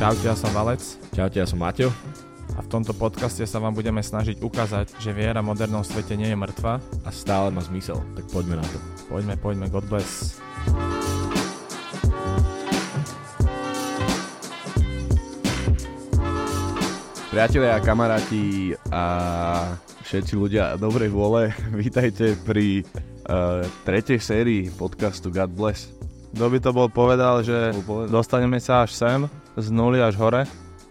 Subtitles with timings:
[0.00, 0.80] Čaute, ja som Valec
[1.12, 1.92] Čaute, ja som Maťo.
[2.56, 6.32] a v tomto podcaste sa vám budeme snažiť ukázať, že viera v modernom svete nie
[6.32, 6.80] je mŕtva.
[7.04, 8.80] A stále má zmysel, tak poďme na to.
[9.12, 10.40] Poďme, poďme, God bless.
[17.28, 19.04] Priatelia a kamaráti a
[20.08, 22.88] všetci ľudia dobrej vôle, vítajte pri
[23.28, 25.92] uh, tretej sérii podcastu God Bless.
[26.32, 28.16] Kto by to bol povedal, že Bol povedal.
[28.16, 30.42] dostaneme sa až sem, z nuly až hore,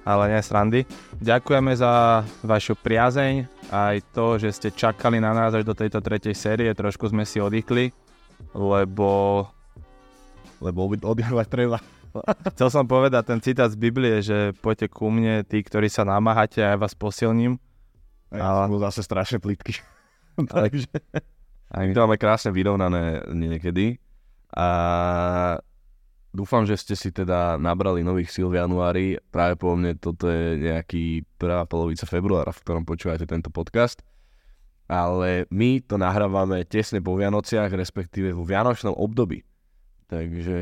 [0.04, 0.81] ale nie srandy.
[1.20, 6.34] Ďakujeme za vašu priazeň, aj to, že ste čakali na nás až do tejto tretej
[6.34, 7.91] série, trošku sme si oddychli,
[8.55, 9.45] lebo
[10.59, 11.80] Lebo odjavať treba.
[12.55, 16.60] chcel som povedať ten citát z Biblie, že poďte ku mne, tí, ktorí sa namáhate
[16.60, 17.55] a ja vás posilním.
[18.30, 19.77] Ja som bol zase strašne plitky.
[20.54, 20.90] Takže...
[21.70, 24.02] A my to máme krásne vyrovnané niekedy.
[24.57, 24.66] A
[26.32, 29.18] dúfam, že ste si teda nabrali nových síl v januári.
[29.30, 34.02] Práve po mne toto je nejaký prvá polovica februára, v ktorom počúvate tento podcast.
[34.90, 39.46] Ale my to nahrávame tesne po Vianociach, respektíve vo Vianočnom období.
[40.10, 40.58] Takže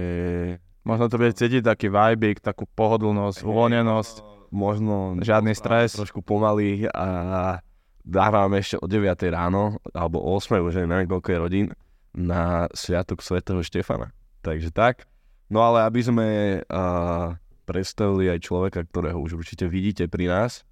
[0.87, 4.15] Možno to bude cítiť taký vibík, takú pohodlnosť, uvoľnenosť.
[4.55, 5.99] možno Žiadny stres.
[5.99, 7.59] trošku pomaly a
[8.07, 11.67] nahrávame ešte o 9 ráno, alebo o 8, už neviem koľko je rodín,
[12.15, 14.15] na Sviatok svätého Štefana.
[14.39, 15.03] Takže tak.
[15.47, 16.27] No ale aby sme
[16.59, 20.67] uh, predstavili aj človeka, ktorého už určite vidíte pri nás,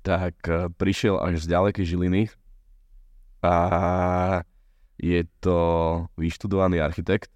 [0.00, 2.22] tak uh, prišiel až z ďalekej Žiliny
[3.44, 3.54] a
[4.96, 5.58] je to
[6.16, 7.28] vyštudovaný architekt.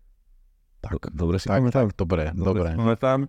[0.80, 1.90] Tak, Dobre si tak, pamätám?
[1.90, 2.72] tak, dobre, dobre.
[2.72, 3.20] si pamätám.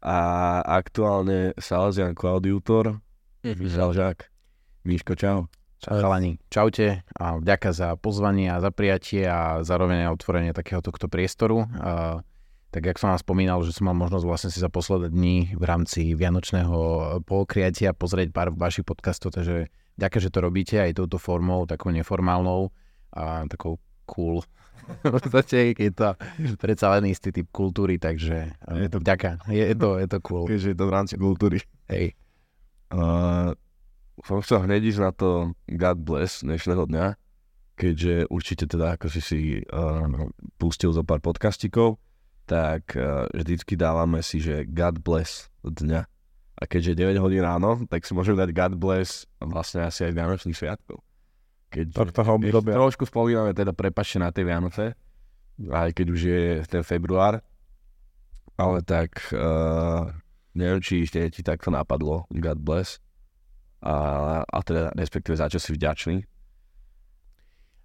[0.00, 0.18] A
[0.64, 3.00] aktuálne Salesian Klaudiutor,
[3.44, 4.28] Žalžák.
[4.84, 5.48] Miško, čau.
[5.80, 6.36] Čau, chalani.
[6.52, 11.64] Čaute a vďaka za pozvanie a za prijatie a zároveň aj otvorenie takého tohto priestoru.
[12.70, 15.64] Tak jak som vám spomínal, že som mal možnosť vlastne si za posledné dní v
[15.66, 16.78] rámci Vianočného
[17.26, 19.66] pokriatia pozrieť pár vašich podcastov, takže
[19.98, 22.70] ďakujem, že to robíte aj touto formou, takou neformálnou
[23.10, 24.46] a takou cool.
[25.02, 26.14] v podstate je to
[26.62, 29.02] predsa len istý typ kultúry, takže Je to-.
[29.50, 30.46] Je, je, to, je to cool.
[30.46, 31.58] Keďže je to v rámci kultúry.
[31.90, 32.14] Hej.
[32.94, 33.50] Uh,
[34.22, 37.06] som chcel hneď ísť na to God bless dnešného dňa,
[37.74, 40.06] keďže určite teda, ako si si uh,
[40.54, 41.98] pustil zo pár podcastikov,
[42.50, 46.02] tak uh, vždycky dávame si, že God bless dňa.
[46.60, 50.12] A keďže je 9 hodín ráno, tak si môžeme dať God bless vlastne asi aj
[50.18, 50.98] Vianočných sviatkov.
[51.70, 52.74] Keď obdobia.
[52.74, 54.98] trošku spomíname teda prepašte na tie Vianoce,
[55.70, 57.38] aj keď už je ten február,
[58.58, 60.10] ale tak uh,
[60.58, 62.98] neviem, či ešte ti takto napadlo, God bless,
[63.80, 66.26] a, a teda respektíve za čo si vďačný.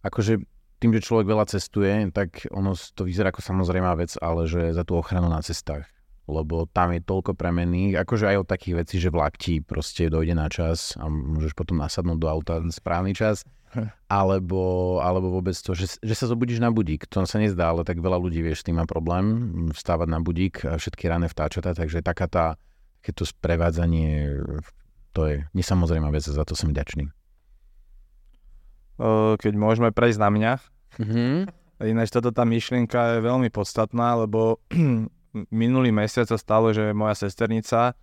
[0.04, 0.55] akože
[0.86, 4.86] tým, že človek veľa cestuje, tak ono to vyzerá ako samozrejmá vec, ale že za
[4.86, 5.90] tú ochranu na cestách.
[6.30, 10.38] Lebo tam je toľko premenných, akože aj od takých vecí, že vlak ti proste dojde
[10.38, 13.42] na čas a môžeš potom nasadnúť do auta na správny čas,
[14.06, 17.10] alebo, alebo vôbec to, že, že sa zobudíš na budík.
[17.10, 19.26] To sa nezdá, ale tak veľa ľudí, vieš, s tým má problém
[19.74, 22.46] vstávať na budík a všetky rané vtáčatá, takže taká tá,
[23.02, 24.38] takéto sprevádzanie,
[25.18, 27.10] to je nesamozrejmá vec a za to som vďačný.
[29.44, 30.52] Keď môžeme prejsť na mňa,
[31.00, 31.50] Mhm.
[31.76, 34.64] Ináč toto tá myšlienka je veľmi podstatná, lebo
[35.52, 37.94] minulý mesiac sa stalo, že moja sesternica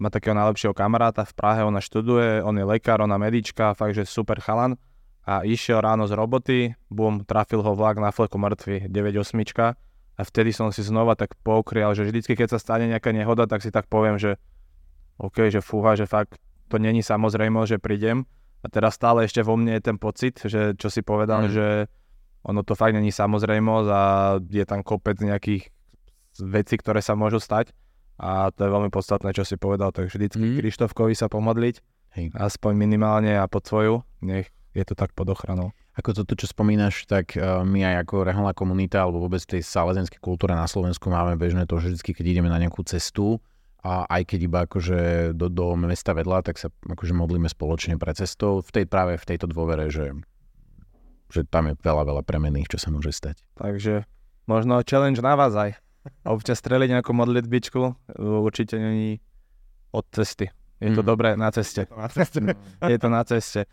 [0.00, 4.08] má takého najlepšieho kamaráta v Prahe, ona študuje, on je lekár, ona medička, fakt, že
[4.08, 4.78] super chalan
[5.26, 6.58] a išiel ráno z roboty,
[6.88, 9.76] bum, trafil ho vlak na fleku mŕtvy, 9.8
[10.16, 13.60] a vtedy som si znova tak poukrial, že vždycky, keď sa stane nejaká nehoda, tak
[13.60, 14.40] si tak poviem, že
[15.20, 16.40] OK, že fúha, že fakt
[16.72, 18.24] to není samozrejme, že prídem
[18.64, 21.52] a teraz stále ešte vo mne je ten pocit, že čo si povedal, Mm.
[21.52, 21.66] že
[22.44, 24.02] ono to fakt není samozrejmosť a
[24.40, 25.68] je tam kopec nejakých
[26.40, 27.74] vecí, ktoré sa môžu stať
[28.20, 30.56] a to je veľmi podstatné, čo si povedal, takže vždycky Mm.
[30.60, 31.76] Krištofkovi sa pomodliť,
[32.20, 32.26] Hej.
[32.36, 35.72] aspoň minimálne a pod svoju, nech je to tak pod ochranou.
[35.96, 40.22] Ako toto, čo spomínaš, tak uh, my aj ako reholná komunita alebo vôbec tej salazenskej
[40.22, 43.42] kultúre na Slovensku máme bežné to, že vždy, keď ideme na nejakú cestu
[43.80, 48.12] a aj keď iba akože do, do mesta vedľa, tak sa akože modlíme spoločne pre
[48.12, 50.12] cestou v tej práve v tejto dôvere, že,
[51.30, 53.40] že tam je veľa, veľa premenných, čo sa môže stať.
[53.54, 54.04] Takže
[54.44, 55.78] možno challenge na vás aj.
[56.26, 57.80] Občas streliť nejakú modlitbičku,
[58.18, 59.18] určite není
[59.90, 60.50] od cesty.
[60.78, 61.08] Je to Mm.
[61.08, 61.84] dobré na ceste.
[61.90, 62.40] Na ceste.
[62.82, 63.68] Je to na ceste.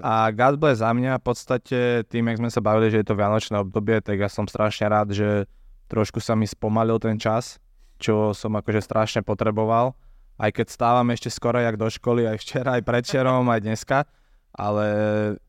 [0.00, 3.14] A God bless za mňa, v podstate tým, jak sme sa bavili, že je to
[3.14, 5.50] vianočné obdobie, tak ja som strašne rád, že
[5.86, 7.58] trošku sa mi spomalil ten čas,
[7.96, 9.98] čo som akože strašne potreboval.
[10.34, 14.06] Aj keď stávam ešte skoro jak do školy, aj včera, aj predčerom, aj dneska,
[14.52, 14.86] ale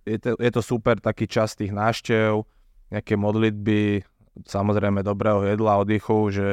[0.07, 2.47] je to, je to super taký čas tých náštev,
[2.91, 4.03] nejaké modlitby,
[4.47, 6.47] samozrejme dobrého jedla, oddychu, že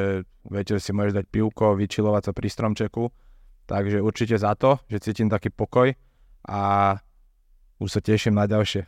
[0.45, 3.09] večer si môžeš dať pivko, vyčilovať sa pri stromčeku.
[3.71, 5.95] Takže určite za to, že cítim taký pokoj
[6.49, 6.61] a
[7.79, 8.83] už sa teším na ďalšie.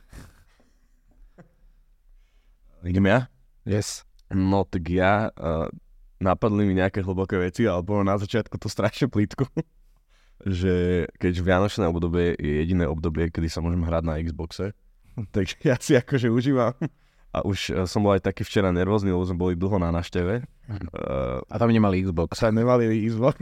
[2.82, 3.30] Idem ja?
[3.62, 4.02] Yes.
[4.34, 5.70] No tak ja, uh,
[6.18, 9.46] napadli mi nejaké hlboké veci, ale bolo na začiatku to strašne plítko.
[10.42, 14.74] že keď Vianočné obdobie je jediné obdobie, kedy sa môžem hrať na Xboxe,
[15.34, 16.74] takže ja si akože užívam.
[17.32, 20.44] A už uh, som bol aj taký včera nervózny, lebo sme boli dlho na našteve.
[20.68, 22.36] Uh, a tam nemali Xbox.
[22.44, 23.40] A tam nemali Xbox.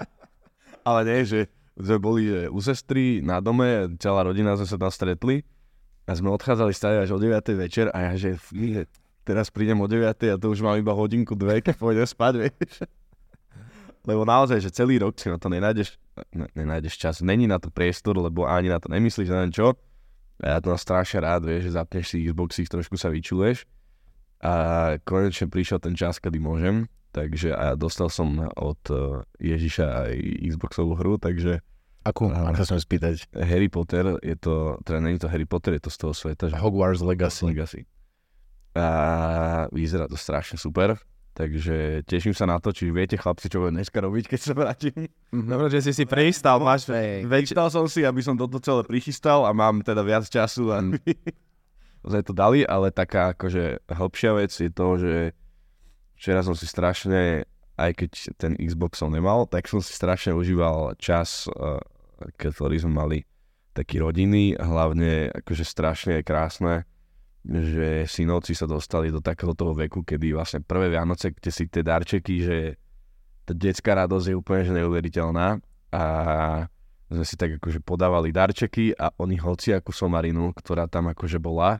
[0.88, 1.40] ale nie, že
[1.76, 5.44] sme boli že u sestry na dome, celá rodina sme sa tam stretli
[6.08, 7.36] a sme odchádzali stále až o 9.
[7.58, 8.40] večer a ja, že
[9.26, 10.08] teraz prídem o 9.
[10.08, 12.86] a to už mám iba hodinku, dve, keď pôjdem spať, vieš.
[14.06, 15.98] Lebo naozaj, že celý rok si na to nenájdeš,
[16.30, 19.74] ne, nenájdeš čas, není na to priestor, lebo ani na to nemyslíš, neviem čo.
[20.38, 23.66] A ja to mám strašne rád, vieš, že zapneš si Xbox, trošku sa vyčuleš.
[24.44, 26.86] A konečne prišiel ten čas, kedy môžem.
[27.10, 30.14] Takže a dostal som od uh, Ježiša aj
[30.52, 31.64] Xboxovú hru, takže...
[32.04, 32.28] Akú?
[32.28, 33.32] Uh, sa spýtať.
[33.32, 36.52] Harry Potter, je to, teda není to Harry Potter, je to z toho sveta.
[36.52, 37.48] Že Hogwarts Legacy.
[37.48, 37.80] Legacy.
[38.76, 38.86] A
[39.72, 41.00] vyzerá to strašne super.
[41.36, 44.96] Takže teším sa na to, či viete chlapci, čo budem dneska robiť, keď sa vrátim.
[45.36, 45.48] Mhm.
[45.52, 46.88] Dobre, že si si pristal, máš...
[47.28, 50.96] Prechystal som si, aby som toto celé prichystal a mám teda viac času a mm.
[52.08, 55.14] sme to dali, ale taká akože hĺbšia vec je to, že
[56.16, 57.44] včera som si strašne,
[57.76, 58.10] aj keď
[58.40, 61.84] ten Xbox som nemal, tak som si strašne užíval čas, eh,
[62.40, 63.18] ktorý sme mali
[63.76, 66.88] taký rodinný, hlavne akože strašne krásne,
[67.46, 71.86] že synovci sa dostali do takého toho veku, kedy vlastne prvé Vianoce, kde si tie
[71.86, 72.56] darčeky, že
[73.46, 75.62] tá detská radosť je úplne že neuveriteľná
[75.94, 76.02] a
[77.06, 81.78] sme si tak akože podávali darčeky a oni hociakú somarinu, ktorá tam akože bola,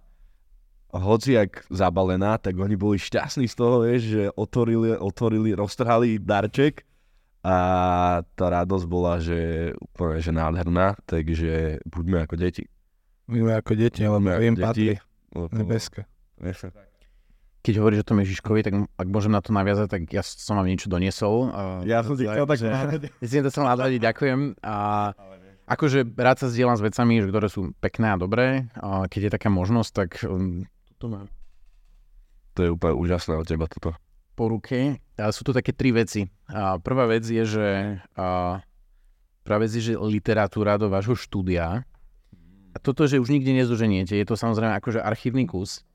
[0.95, 6.87] hociak zabalená, tak oni boli šťastní z toho, vieš, že otvorili, otvorili, roztrhali darček
[7.43, 7.57] a
[8.23, 12.65] tá radosť bola, že úplne že nádherná, takže buďme ako deti.
[13.27, 14.95] Buďme ako deti, ale im patrí.
[15.53, 16.09] Nebeské.
[17.67, 20.71] Keď hovoríš o tom Ježiškovi, tak ak môžem na to naviazať, tak ja som vám
[20.71, 21.51] niečo doniesol.
[21.83, 22.63] Ja som si chcel tak...
[23.23, 24.41] Ja si to chcel nadhľadiť, ďakujem.
[24.63, 24.77] A
[25.67, 28.71] akože rád sa zdieľam s vecami, ktoré sú pekné a dobré.
[28.79, 30.63] A keď je taká možnosť, tak um,
[31.03, 31.27] to mám.
[32.55, 33.99] To je úplne úžasné od teba toto.
[34.39, 35.03] Po ruke.
[35.19, 36.31] A sú to také tri veci.
[36.47, 38.61] A prvá vec je, že a,
[39.43, 41.83] prvá vec je, že literatúra do vášho štúdia
[42.83, 45.87] toto, že už nikdy nezoženiete, je to samozrejme akože archívny kus.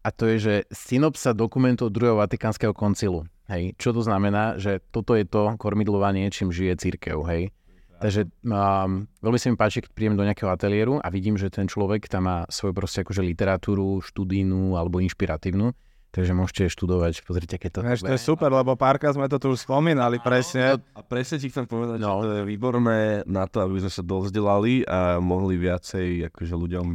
[0.00, 3.28] A to je, že synopsa dokumentov druhého Vatikánskeho koncilu.
[3.52, 3.76] Hej.
[3.76, 4.56] Čo to znamená?
[4.56, 7.20] Že toto je to kormidlovanie, čím žije církev.
[7.28, 7.52] Hej.
[8.00, 11.68] Takže um, veľmi sa mi páči, keď prídem do nejakého ateliéru a vidím, že ten
[11.68, 15.76] človek tam má svoju proste akože literatúru, študijnú alebo inšpiratívnu
[16.10, 17.80] Takže môžete študovať, pozrite, keď to...
[17.86, 20.82] Než, to je super, lebo párkrát sme to tu už spomínali, presne.
[20.90, 22.26] A presne ti chcem povedať, no.
[22.26, 26.86] že to je výborné na to, aby sme sa dovzdelali a mohli viacej akože ľuďom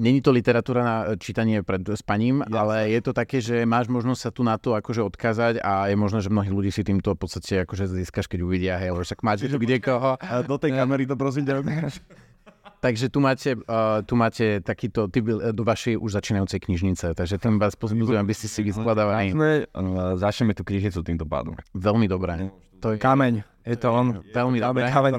[0.00, 2.64] Není to literatúra na čítanie pred spaním, ja.
[2.64, 5.96] ale je to také, že máš možnosť sa tu na to akože odkázať a je
[5.98, 9.44] možné, že mnohí ľudí si týmto v podstate akože získaš, keď uvidia, hej, však máte
[9.44, 10.16] tu kde koho.
[10.48, 11.60] Do tej kamery to prosím ťa
[12.80, 17.36] Takže tu máte, uh, tu máte takýto typ eh, do vašej už začínajúcej knižnice, takže
[17.36, 19.36] ten vás pozbudzujem, aby ste si vyskladávali.
[20.16, 21.60] Začneme tú knižnicu týmto pádom.
[21.76, 22.48] Veľmi dobré.
[22.80, 23.44] To je kameň.
[23.68, 24.24] Je to on.
[24.32, 24.88] Veľmi dobré.
[24.88, 25.12] Kameň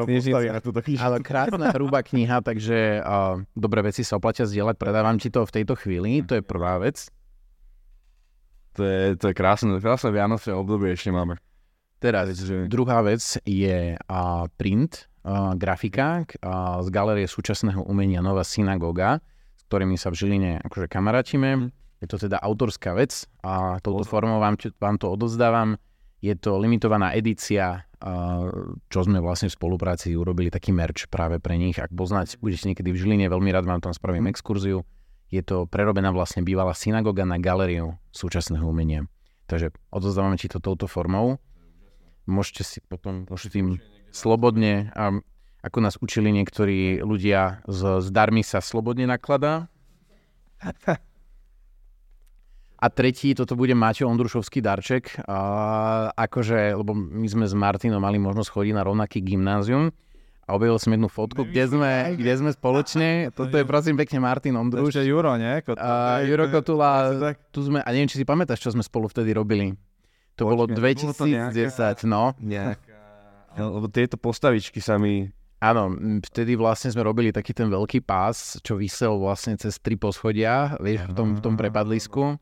[0.97, 4.81] Ale krásna, hrubá kniha, takže uh, dobré veci sa oplatia zdieľať.
[4.81, 7.13] Predávam ti to v tejto chvíli, to je prvá vec.
[8.73, 11.37] To je, to je krásne, krásne Vianoce obdobie ešte máme.
[12.01, 12.65] Teraz, že...
[12.65, 15.10] druhá vec je uh, print
[15.55, 19.21] grafika uh, z galerie súčasného umenia Nová synagoga,
[19.57, 21.69] s ktorými sa v Žiline akože kamarátime.
[22.01, 25.77] Je to teda autorská vec a touto formou vám, vám to odozdávam.
[26.21, 27.85] Je to limitovaná edícia,
[28.89, 31.77] čo sme vlastne v spolupráci urobili taký merch práve pre nich.
[31.77, 34.33] Ak poznať, budete niekedy v Žiline, veľmi rád vám tam spravím mhm.
[34.33, 34.81] exkurziu.
[35.29, 39.05] Je to prerobená vlastne bývalá synagoga na galériu súčasného umenia.
[39.45, 41.37] Takže odozdávame ti to touto formou.
[42.25, 43.77] Môžete si potom môžete tým
[44.11, 45.17] slobodne, a
[45.61, 49.69] ako nás učili niektorí ľudia, s, s darmi sa slobodne nakladá.
[52.81, 55.21] A tretí, toto bude Maťo Ondrušovský darček.
[55.29, 55.37] A
[56.17, 59.93] akože, lebo my sme s Martinom mali možnosť chodiť na rovnaký gymnázium
[60.49, 63.09] a objavil som jednu fotku, kde sme, kde sme spoločne.
[63.37, 64.97] Toto je prosím pekne Martin Ondruš.
[64.97, 65.61] To je Juro, nie?
[65.61, 66.91] Kotula, uh, Juro Kotula,
[67.53, 69.77] tu sme, a neviem, či si pamätáš, čo sme spolu vtedy robili.
[70.41, 72.33] To bolo 2010, no.
[72.41, 72.90] Nejak
[73.57, 75.27] lebo tieto postavičky sa mi...
[75.61, 75.93] Áno,
[76.25, 81.05] vtedy vlastne sme robili taký ten veľký pás, čo vysel vlastne cez tri poschodia, vieš,
[81.05, 82.41] v tom, v tom prepadlisku.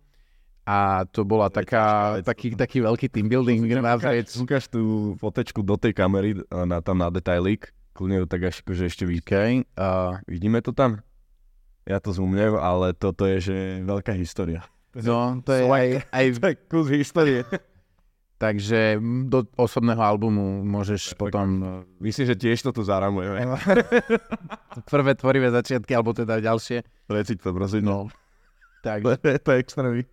[0.64, 3.68] a to bola taká, taký, taký veľký team building
[4.00, 4.30] vec.
[4.40, 9.04] Ukáž tú fotečku do tej kamery, na, tam na detailík, kľudne tak až akože ešte
[9.04, 9.20] vidí.
[9.26, 9.68] Okay.
[9.76, 11.04] Uh, Vidíme to tam?
[11.90, 14.62] Ja to zoomnem, ale toto je, že veľká história.
[14.94, 16.26] No, to je aj, aj...
[16.72, 17.44] Kus histórie.
[18.40, 21.48] Takže do osobného albumu môžeš tak, potom...
[22.00, 23.52] Myslím, že tiež to tu zaramujeme.
[24.96, 26.88] Prvé tvorivé začiatky, alebo teda ďalšie.
[27.12, 27.84] Preciť to, prosím.
[27.84, 28.08] No.
[28.80, 29.04] Tak.
[29.04, 30.08] To je, to je extrémik.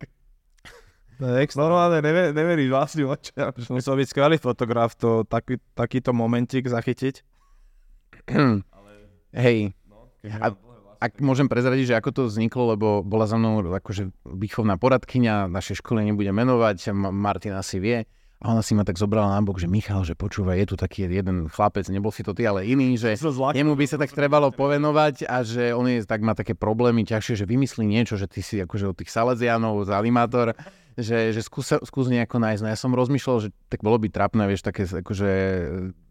[1.22, 1.70] To je extra.
[1.70, 3.54] Normálne never, neveríš vlastným očiam.
[3.70, 7.22] Musel byť skvelý fotograf to taký, takýto momentík zachytiť.
[9.46, 9.70] Hej.
[10.42, 10.50] A,
[10.98, 15.76] ak môžem prezradiť, že ako to vzniklo, lebo bola za mnou akože výchovná poradkyňa, naše
[15.78, 19.64] školy nebude menovať, Martina si vie, a ona si ma tak zobrala na bok, že
[19.64, 23.16] Michal, že počúva, je tu taký jeden chlapec, nebol si to ty, ale iný, že
[23.16, 27.40] jemu by sa tak trebalo povenovať a že on je, tak má také problémy ťažšie,
[27.40, 30.52] že vymyslí niečo, že ty si akože od tých Salesianov, animátor,
[31.00, 32.60] že, že skús, skús nejako nájsť.
[32.60, 35.30] No ja som rozmýšľal, že tak bolo by trapné, vieš, také akože,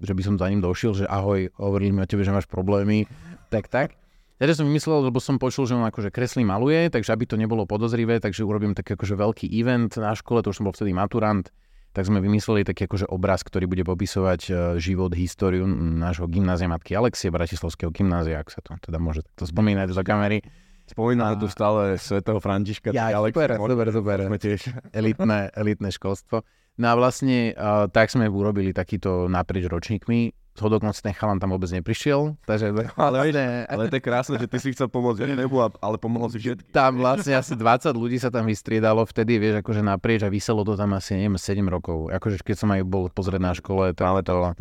[0.01, 3.06] že by som za ním došiel, že ahoj, hovorili mi o tebe, že máš problémy,
[3.54, 3.94] tak tak.
[4.36, 7.63] Ja som vymyslel, lebo som počul, že on akože kreslí, maluje, takže aby to nebolo
[7.63, 11.48] podozrivé, takže urobím taký akože veľký event na škole, to už som bol vtedy maturant,
[11.96, 17.00] tak sme vymysleli taký akože obraz, ktorý bude popisovať e, život, históriu nášho gymnázia matky
[17.00, 20.44] Alexie, Bratislavského gymnázia, ak sa to teda môže takto spomínať do kamery.
[20.86, 21.39] Spomínam a...
[21.39, 22.92] tu stále svetého Františka.
[22.92, 24.18] Ja, super, super, super.
[24.36, 24.68] tiež.
[24.92, 26.44] Elitné, elitné školstvo.
[26.75, 31.67] No a vlastne uh, tak sme urobili takýto naprieč ročníkmi zhodok ten chalan tam vôbec
[31.67, 32.72] neprišiel, takže...
[32.96, 36.39] Ale, vlastne, ale to je krásne, že ty si chcel pomôcť nebu, ale pomohol si
[36.39, 36.72] všetkým.
[36.72, 40.79] Tam vlastne asi 20 ľudí sa tam vystriedalo vtedy, vieš, akože naprieč a vyselo to
[40.79, 42.08] tam asi, neviem, 7 rokov.
[42.08, 44.55] Akože keď som aj bol pozrieť na škole, tam to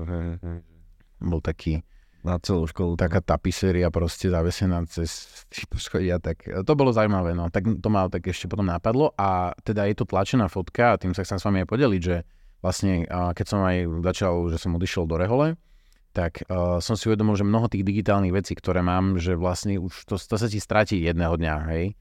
[1.23, 1.87] bol taký
[2.25, 2.97] na celú školu.
[2.97, 7.53] Taká tapiséria proste zavesená cez poschodia, tak to bolo zaujímavé, no.
[7.53, 11.13] Tak to ma tak ešte potom napadlo a teda je to tlačená fotka a tým
[11.13, 12.17] sa chcem s vami aj podeliť, že
[12.65, 15.61] vlastne keď som aj začal, že som odišiel do Rehole,
[16.15, 20.07] tak uh, som si uvedomil, že mnoho tých digitálnych vecí, ktoré mám, že vlastne už
[20.07, 21.99] to, to sa ti stratí jedného dňa, hej.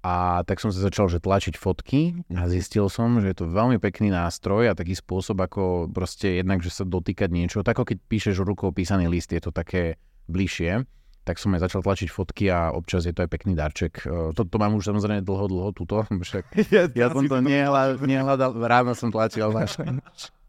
[0.00, 3.76] A tak som sa začal že tlačiť fotky a zistil som, že je to veľmi
[3.76, 7.60] pekný nástroj a taký spôsob, ako proste jednak, že sa dotýkať niečo.
[7.60, 10.88] Tak ako keď píšeš rukou písaný list, je to také bližšie.
[11.28, 14.08] Tak som aj začal tlačiť fotky a občas je to aj pekný darček.
[14.08, 16.00] Uh, to, to mám už samozrejme dlho, dlho túto.
[16.24, 19.68] Však ja, ja som to nehľadal, nehľadal, ráno som tlačil na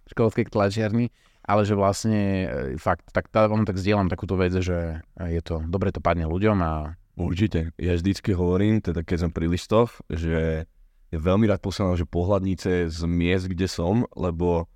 [0.08, 5.02] školskej tlačiarni ale že vlastne e, fakt, tak, tá, on tak zdieľam takúto vec, že
[5.18, 6.96] je to, dobre to padne ľuďom a...
[7.20, 7.76] Určite.
[7.76, 10.66] Ja vždycky hovorím, teda keď som pri listoch, že
[11.12, 14.72] ja veľmi rád posielam, že pohľadnice z miest, kde som, lebo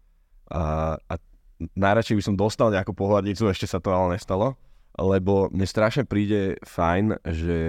[0.51, 1.13] a, a
[1.79, 4.59] najradšej by som dostal nejakú pohľadnicu, ešte sa to ale nestalo,
[4.95, 7.59] lebo mne strašne príde fajn, že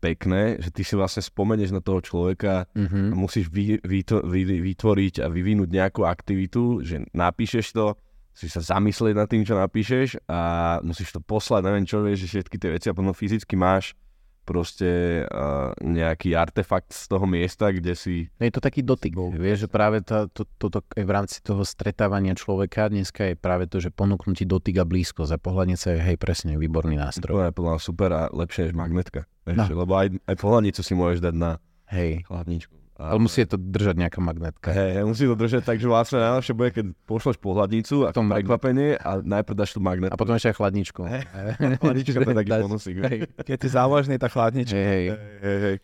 [0.00, 3.12] pekné, že ty si vlastne spomenieš na toho človeka mm-hmm.
[3.12, 4.40] a musíš vy, vy, vy,
[4.72, 7.96] vytvoriť a vyvinúť nejakú aktivitu, že napíšeš to,
[8.38, 12.38] musíš sa zamyslieť nad tým, čo napíšeš a musíš to poslať, neviem čo vieš, že
[12.38, 13.98] všetky tie veci a potom fyzicky máš
[14.46, 14.88] proste
[15.28, 18.32] uh, nejaký artefakt z toho miesta, kde si...
[18.40, 19.28] No je to taký dotyk, bol.
[19.28, 23.68] vieš, že práve tá, to, toto je v rámci toho stretávania človeka dneska je práve
[23.68, 25.28] to, že ponúknutí dotyk a blízko.
[25.28, 27.34] Za pohľadnice je hej presne výborný nástroj.
[27.34, 29.28] To je podľa super a lepšie než magnetka.
[29.44, 29.84] Vieš, no.
[29.84, 31.50] Lebo aj, aj pohľadnicu si môžeš dať na
[31.92, 32.24] hej.
[32.24, 32.72] chladničku.
[32.98, 34.74] Ale musí to držať nejaká magnetka.
[34.74, 39.22] Hej, musí to držať, takže vlastne najlepšie bude, keď pošleš pohľadnicu a tom prekvapenie a
[39.22, 40.10] najprv dáš tú magnetku.
[40.10, 41.00] A potom ešte aj chladničku.
[41.06, 41.22] Hey,
[41.78, 42.96] chladnička to je taký bonusík.
[42.98, 43.18] Hey.
[43.30, 44.74] Keď si závažný, tak chladnička.
[44.74, 45.76] Hej, hej, hej.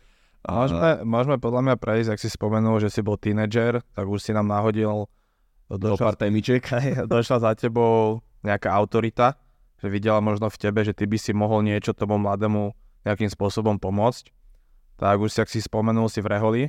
[0.44, 4.34] Môžeme, môžeme podľa mňa prejsť, ak si spomenul, že si bol tínedžer, tak už si
[4.34, 5.06] nám nahodil
[5.70, 6.66] do pár témiček.
[7.06, 9.38] došla za tebou nejaká autorita,
[9.78, 12.74] že videla možno v tebe, že ty by si mohol niečo tomu mladému
[13.06, 14.34] nejakým spôsobom pomôcť.
[14.98, 16.64] Tak už si, ak si spomenul, si v Reholi,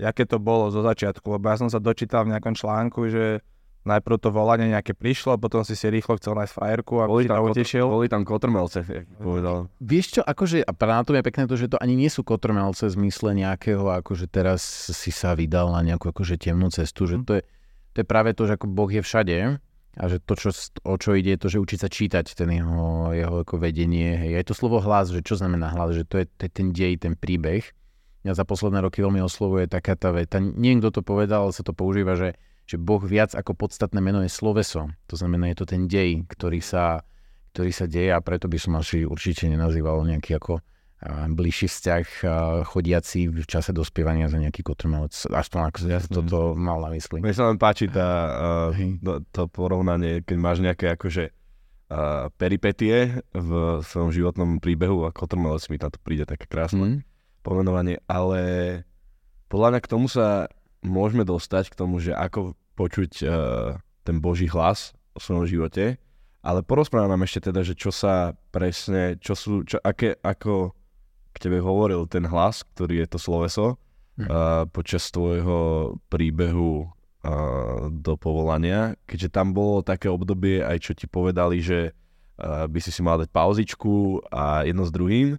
[0.00, 3.44] aké to bolo zo začiatku, lebo ja som sa dočítal v nejakom článku, že
[3.82, 7.42] najprv to volanie nejaké prišlo, potom si si rýchlo chcel nájsť frajerku a boli tam,
[7.42, 7.86] utešil.
[7.90, 8.86] Boli tam kotrmelce,
[9.18, 9.66] povedal.
[9.82, 12.86] Vieš čo, akože, a na tom je pekné to, že to ani nie sú kotrmelce
[12.86, 14.62] v zmysle nejakého, akože teraz
[14.94, 17.24] si sa vydal na nejakú akože temnú cestu, že mhm.
[17.26, 17.42] to je,
[17.92, 19.58] to je práve to, že ako Boh je všade
[19.92, 20.48] a že to, čo,
[20.88, 24.16] o čo ide, je to, že učiť sa čítať ten jeho, jeho ako vedenie.
[24.16, 24.30] Hej.
[24.40, 26.96] Je to slovo hlas, že čo znamená hlas, že to je, to je ten dej,
[26.96, 27.60] ten príbeh
[28.22, 30.38] mňa za posledné roky veľmi oslovuje taká tá veta.
[30.38, 34.30] Niekto to povedal, ale sa to používa, že, že Boh viac ako podstatné meno je
[34.30, 34.90] sloveso.
[35.10, 37.02] To znamená, je to ten dej, ktorý sa,
[37.54, 40.62] ktorý sa deje a preto by som asi určite nenazýval nejaký ako
[41.34, 42.06] bližší vzťah
[42.62, 45.10] chodiaci v čase dospievania za nejaký kotrmelec.
[45.34, 47.18] Až to, ako ja to, to mal na mysli.
[47.18, 48.30] Mne sa len páči tá,
[48.70, 53.50] uh, to porovnanie, keď máš nejaké akože uh, peripetie v
[53.82, 57.02] svojom životnom príbehu a kotrmelec mi tam to príde také krásne.
[57.02, 57.11] Mm
[57.42, 58.40] pomenovanie, ale
[59.50, 60.48] podľa mňa k tomu sa
[60.80, 66.00] môžeme dostať, k tomu, že ako počuť uh, ten Boží hlas o svojom živote,
[66.42, 70.74] ale porozprávam nám ešte teda, že čo sa presne, čo sú, čo, aké, ako
[71.32, 78.18] k tebe hovoril ten hlas, ktorý je to sloveso, uh, počas tvojho príbehu uh, do
[78.18, 83.00] povolania, keďže tam bolo také obdobie aj čo ti povedali, že uh, by si si
[83.00, 85.38] mal dať pauzičku a jedno s druhým,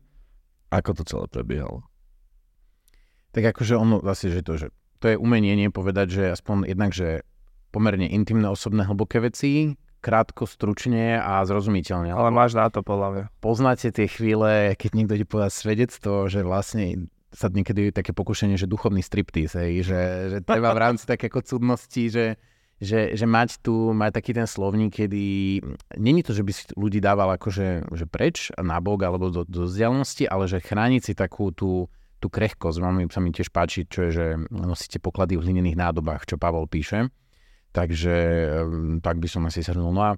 [0.72, 1.86] ako to celé prebiehalo?
[3.34, 4.68] Tak akože ono vlastne, že to, že
[5.02, 7.28] to je umenie nie povedať, že aspoň jednak, že
[7.74, 12.14] pomerne intimné, osobné, hlboké veci, krátko, stručne a zrozumiteľne.
[12.14, 13.26] Ale máš na to, podľa mňa.
[13.42, 18.70] Poznáte tie chvíle, keď niekto ti povedať svedectvo, že vlastne sa niekedy také pokušenie, že
[18.70, 22.38] duchovný striptease, hej, že, že treba v rámci také ako cudnosti, že,
[22.78, 25.26] že, že mať tu, mať taký ten slovník, kedy
[25.98, 30.30] není to, že by si ľudí dával akože že preč, bok alebo do, do vzdialenosti,
[30.30, 31.90] ale že chrániť si takú tú,
[32.24, 32.80] tú krehkosť.
[32.80, 36.72] Vám sa mi tiež páči, čo je, že nosíte poklady v hlinených nádobách, čo Pavol
[36.72, 37.12] píše.
[37.76, 38.16] Takže
[39.04, 39.92] tak by som asi shrnul.
[39.92, 40.12] No a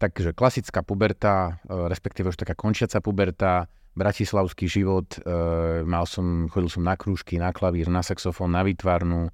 [0.00, 6.72] takže klasická puberta, e, respektíve už taká končiaca puberta, bratislavský život, e, mal som, chodil
[6.72, 9.30] som na krúžky, na klavír, na saxofón, na výtvarnú, e,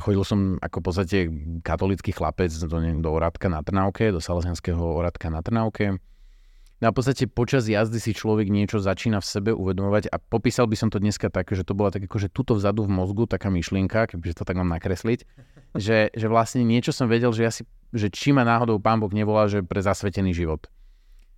[0.00, 1.18] chodil som ako v podstate
[1.60, 6.00] katolický chlapec do, do Oradka na Trnavke, do Salesianského Oradka na Trnavke.
[6.80, 10.64] No a v podstate počas jazdy si človek niečo začína v sebe uvedomovať a popísal
[10.64, 13.52] by som to dneska tak, že to bola tak akože tuto vzadu v mozgu taká
[13.52, 15.28] myšlienka, kebyže to tak mám nakresliť,
[15.84, 19.12] že, že vlastne niečo som vedel, že, ja si, že či ma náhodou pán Boh
[19.12, 20.72] nevolá, že pre zasvetený život.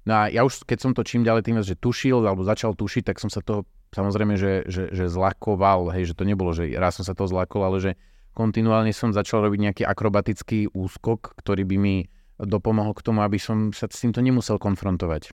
[0.07, 3.11] No a ja už, keď som to čím ďalej tým, že tušil alebo začal tušiť,
[3.11, 6.99] tak som sa toho samozrejme, že, že, že zlakoval, hej, že to nebolo, že raz
[6.99, 7.93] som sa toho zlakol, ale že
[8.33, 11.97] kontinuálne som začal robiť nejaký akrobatický úskok, ktorý by mi
[12.43, 15.31] dopomohol k tomu, aby som sa s týmto nemusel konfrontovať.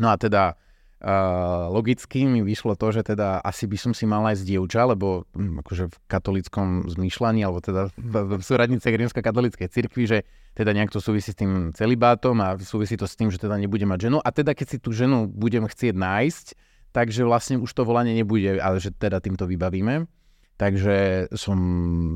[0.00, 4.24] No a teda uh, logicky mi vyšlo to, že teda asi by som si mal
[4.26, 10.04] nájsť dievča, lebo um, akože v katolickom zmýšľaní, alebo teda v, v súradnice rímsko-katolíckej cirkvi,
[10.08, 10.18] že
[10.58, 13.86] teda nejak to súvisí s tým celibátom a súvisí to s tým, že teda nebude
[13.86, 14.18] mať ženu.
[14.18, 16.46] A teda keď si tú ženu budem chcieť nájsť,
[16.94, 20.06] takže vlastne už to volanie nebude, ale že teda týmto vybavíme.
[20.54, 21.58] Takže som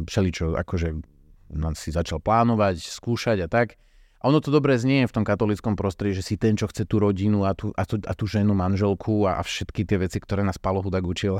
[0.07, 0.89] všeličo akože
[1.75, 3.75] si začal plánovať, skúšať a tak.
[4.19, 6.99] A ono to dobre znie v tom katolickom prostredí, že si ten, čo chce tú
[6.99, 10.43] rodinu a tú, a tú, a tú ženu, manželku a, a všetky tie veci, ktoré
[10.43, 11.39] nás Palo Hudák učil.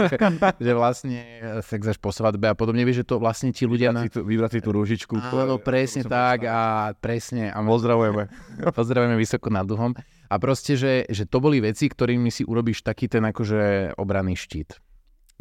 [0.64, 1.20] že vlastne
[1.60, 2.88] sex až po svadbe a podobne.
[2.88, 3.92] Vieš, že to vlastne ti ľudia...
[3.92, 4.08] Na...
[4.08, 5.20] Vybrať si tú rúžičku.
[5.20, 7.52] Áno, presne tak a presne.
[7.52, 8.32] A pozdravujeme.
[8.78, 9.92] pozdravujeme vysoko nad duhom.
[10.32, 14.80] A proste, že, že to boli veci, ktorými si urobíš taký ten akože obranný štít.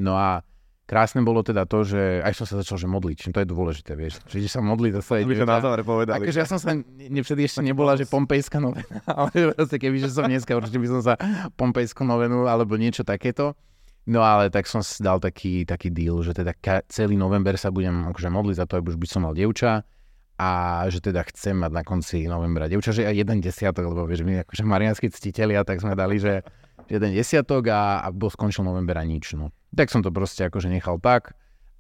[0.03, 0.43] No a
[0.83, 4.19] Krásne bolo teda to, že aj som sa začal že modliť, to je dôležité, vieš,
[4.27, 5.47] že sa modliť za svoje dieťa.
[5.47, 6.27] na záver povedali.
[6.27, 10.27] Akože ja som sa, nevtedy ešte nebola, že pompejská novena, ale proste keby, že som
[10.27, 11.13] dneska, určite by som sa
[11.55, 13.55] pompejskú novenu alebo niečo takéto.
[14.03, 16.51] No ale tak som si dal taký, taký deal, že teda
[16.91, 19.87] celý november sa budem akože modliť za to, aby už by som mal dievča
[20.35, 20.49] a
[20.91, 24.43] že teda chcem mať na konci novembra dievča, že aj jeden desiatok, lebo vieš, my
[24.43, 26.43] akože marianskí ctitelia, tak sme dali, že
[26.91, 29.39] jeden desiatok a, a bol skončil november a nič.
[29.39, 29.55] No.
[29.73, 31.33] Tak som to proste akože nechal tak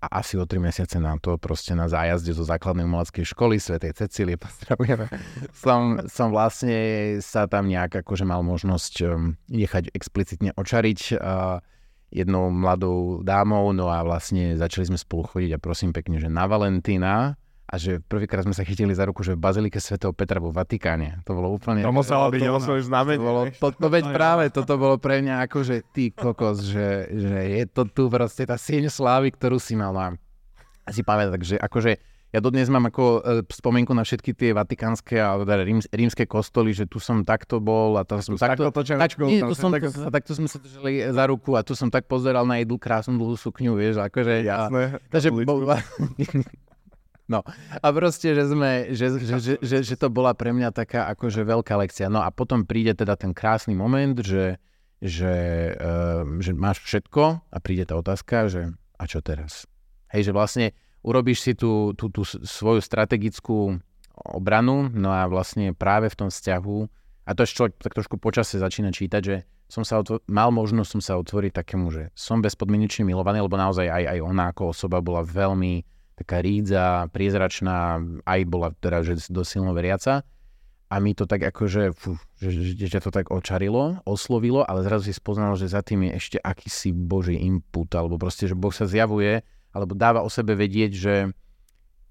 [0.03, 3.95] a asi o tri mesiace na to proste na zájazde zo základnej umeleckej školy Svetej
[3.95, 5.07] Cecílie, pozdravujeme,
[5.55, 6.75] som, som vlastne
[7.23, 11.63] sa tam nejak akože mal možnosť um, nechať explicitne očariť uh,
[12.11, 16.45] jednou mladou dámou, no a vlastne začali sme spolu chodiť a prosím pekne, že na
[16.45, 20.51] Valentína a že prvýkrát sme sa chytili za ruku, že v Bazilike svätého Petra vo
[20.51, 21.23] Vatikáne.
[21.25, 21.81] To bolo úplne...
[21.81, 23.17] To muselo byť o svoj znamenie.
[23.17, 27.07] To, bolo, to, to veď práve, toto bolo pre mňa ako, že ty kokos, že,
[27.09, 29.95] že je to tu proste tá sieň slávy, ktorú si mal.
[29.95, 31.97] A si pamätám, že akože
[32.33, 36.73] ja dodnes mám ako e, spomienku na všetky tie vatikánske a teda rím, rímske kostoly,
[36.73, 38.73] že tu som takto bol a tam som takto...
[38.73, 41.93] takto tak, nie, tu som, tak, takto sme sa držali za ruku a tu som
[41.93, 44.49] tak pozeral na jednu krásnu dlhú sukňu, vieš, akože...
[44.49, 44.97] Jasné.
[44.97, 45.61] A, takže bol,
[47.31, 47.39] No
[47.79, 51.47] a proste, že, sme, že, že, že, že, že to bola pre mňa taká akože
[51.47, 52.11] veľká lekcia.
[52.11, 54.59] No a potom príde teda ten krásny moment, že,
[54.99, 55.35] že,
[55.79, 58.61] uh, že máš všetko a príde tá otázka, že
[58.99, 59.63] a čo teraz?
[60.11, 60.65] Hej, že vlastne
[60.99, 63.79] urobíš si tú, tú, tú svoju strategickú
[64.13, 66.77] obranu, no a vlastne práve v tom vzťahu,
[67.23, 70.89] a to ešte človek tak trošku počasie začína čítať, že som sa otvo- mal možnosť
[70.91, 75.01] som sa otvoriť takému, že som bezpodmienečne milovaný, lebo naozaj aj, aj ona ako osoba
[75.01, 75.81] bola veľmi
[76.13, 80.25] taká rídza, priezračná, aj bola teda že dosť silno veriaca.
[80.93, 85.09] A mi to tak akože, fú, že, že, že to tak očarilo, oslovilo, ale zrazu
[85.09, 88.85] si spoznal, že za tým je ešte akýsi Boží input, alebo proste, že Boh sa
[88.85, 89.41] zjavuje,
[89.73, 91.15] alebo dáva o sebe vedieť, že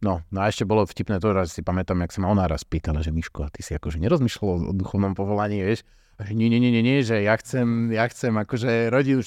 [0.03, 2.67] No, no a ešte bolo vtipné to, že si pamätám, jak sa ma ona raz
[2.67, 5.87] pýtala, že Miško, a ty si akože nerozmýšľal o duchovnom povolaní, vieš?
[6.19, 9.23] A že nie, nie, nie, nie, že ja chcem, ja chcem akože rodinu,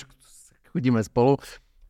[0.76, 1.40] chodíme spolu,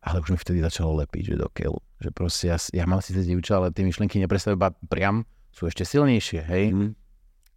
[0.05, 1.81] ale už mi vtedy začalo lepiť, že do keľu.
[1.97, 5.81] Že proste ja, ja mám síce dievča, ale tie myšlienky neprestajú iba priam, sú ešte
[5.81, 6.65] silnejšie, hej.
[6.71, 6.93] Mm.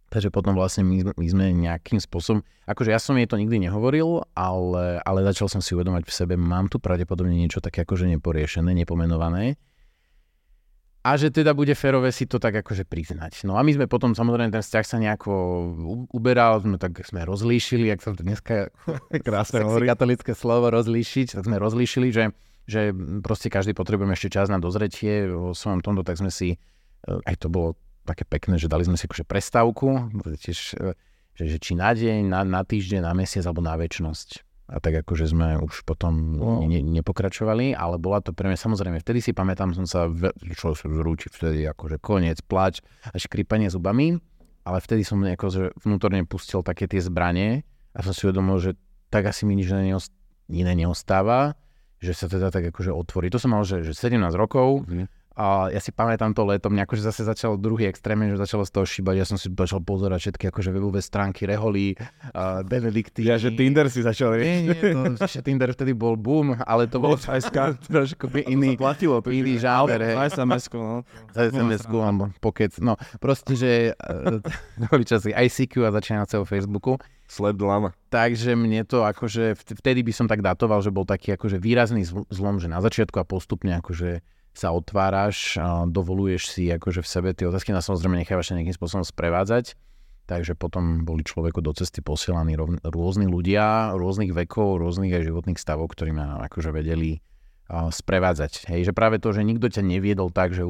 [0.09, 4.25] Takže potom vlastne my, my sme nejakým spôsobom, akože ja som jej to nikdy nehovoril,
[4.33, 8.73] ale, ale začal som si uvedomať v sebe, mám tu pravdepodobne niečo také akože neporiešené,
[8.73, 9.53] nepomenované
[10.99, 13.47] a že teda bude férové si to tak akože priznať.
[13.47, 15.31] No a my sme potom, samozrejme, ten vzťah sa nejako
[16.11, 18.67] uberal, sme tak sme rozlíšili, ak sa to dneska
[19.27, 19.87] krásne hovorí.
[19.87, 22.35] katolické slovo rozlíšiť, tak sme rozlíšili, že,
[22.67, 22.91] že
[23.23, 25.31] proste každý potrebujeme ešte čas na dozretie.
[25.31, 28.99] Vo svojom tomto, tak sme si, eh, aj to bolo také pekné, že dali sme
[28.99, 30.99] si akože prestávku, tiež, eh,
[31.39, 35.01] že, že či na deň, na, na týždeň, na mesiac alebo na väčnosť a tak
[35.01, 36.61] akože sme už potom wow.
[36.61, 40.05] ne, nepokračovali, ale bola to pre mňa samozrejme, vtedy si pamätám, som sa,
[40.53, 44.21] človek sa zrúči vtedy akože koniec, plač a škripanie zubami,
[44.63, 47.65] ale vtedy som akože vnútorne pustil také tie zbranie
[47.97, 48.71] a som si uvedomil, že
[49.09, 49.73] tak asi mi nič
[50.49, 51.57] iné neostáva,
[51.97, 53.33] že sa teda tak akože otvorí.
[53.33, 55.18] To som mal, že, že 17 rokov, mm.
[55.39, 58.75] A ja si pamätám to letom, nejako, že zase začal druhý extrém, že začalo z
[58.75, 59.15] toho šíbať.
[59.15, 63.23] Ja som si začal pozerať všetky akože webové stránky, Reholí, uh, Benedikty.
[63.23, 64.67] Ja, že Tinder si začal riešiť.
[64.67, 67.15] Nie, nie, to, že Tinder vtedy bol boom, ale to bol
[67.87, 70.03] trošku iný, platilo, to iný žáber.
[70.27, 71.07] SMS-ku, no.
[71.31, 72.75] SMS-ku, alebo pokec.
[72.83, 74.43] No, proste, že uh,
[74.91, 76.99] boli časy ICQ a začínajúceho Facebooku.
[77.31, 77.95] Sled lama.
[78.11, 82.59] Takže mne to akože, vtedy by som tak datoval, že bol taký akože výrazný zlom,
[82.59, 84.19] že na začiatku a postupne akože
[84.53, 85.55] sa otváraš,
[85.87, 89.77] dovoluješ si akože v sebe tie otázky, na samozrejme nechávaš sa nejakým spôsobom sprevádzať,
[90.27, 95.89] takže potom boli človeku do cesty posielaní rôzni ľudia, rôznych vekov, rôznych aj životných stavov,
[95.95, 97.23] ktorí ma akože vedeli
[97.69, 98.69] sprevádzať.
[98.73, 100.65] Hej, že práve to, že nikto ťa neviedol tak, že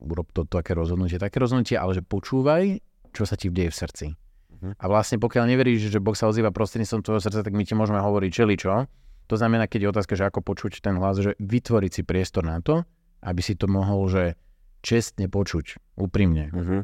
[0.00, 2.82] urob to, také rozhodnutie, také rozhodnutie, ale že počúvaj,
[3.14, 4.06] čo sa ti deje v srdci.
[4.10, 4.74] Uh-huh.
[4.74, 8.02] A vlastne pokiaľ neveríš, že Boh sa ozýva prostredníctvom tvojho srdca, tak my ti môžeme
[8.02, 8.86] hovoriť čo.
[9.30, 12.58] To znamená, keď je otázka, že ako počuť ten hlas, že vytvoriť si priestor na
[12.58, 12.82] to,
[13.20, 14.36] aby si to mohol, že
[14.80, 16.48] čestne počuť, úprimne.
[16.52, 16.80] Uh-huh.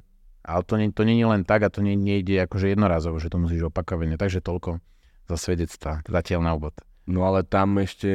[0.46, 3.32] Ale to, nie, to nie je len tak a to nie, nejde akože jednorazovo, že
[3.32, 4.14] to musíš opakovane.
[4.14, 4.78] Takže toľko
[5.26, 6.76] za svedectva, zatiaľ na úvod.
[7.06, 8.10] No ale tam ešte,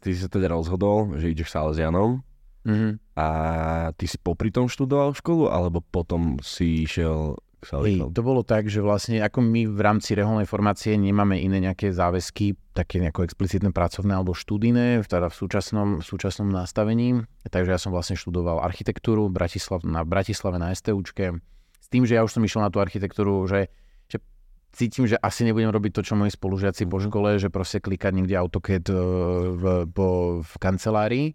[0.00, 2.20] ty si sa teda rozhodol, že ideš Salesianom
[2.64, 2.92] uh-huh.
[3.16, 3.26] a
[3.96, 8.84] ty si popri tom študoval školu, alebo potom si išiel Hej, to bolo tak, že
[8.84, 14.12] vlastne ako my v rámci reholnej formácie nemáme iné nejaké záväzky, také nejako explicitné pracovné
[14.12, 17.24] alebo študijné, teda v súčasnom, v súčasnom nastavení.
[17.48, 21.40] Takže ja som vlastne študoval architektúru Bratislav, na Bratislave na STUčke.
[21.80, 23.72] S tým, že ja už som išiel na tú architektúru, že,
[24.06, 24.20] že
[24.76, 28.36] cítim, že asi nebudem robiť to, čo moji spolužiaci po škole, že proste klikať niekde
[28.36, 28.94] AutoCAD e,
[29.56, 29.98] v, v,
[30.44, 31.26] v kancelárii.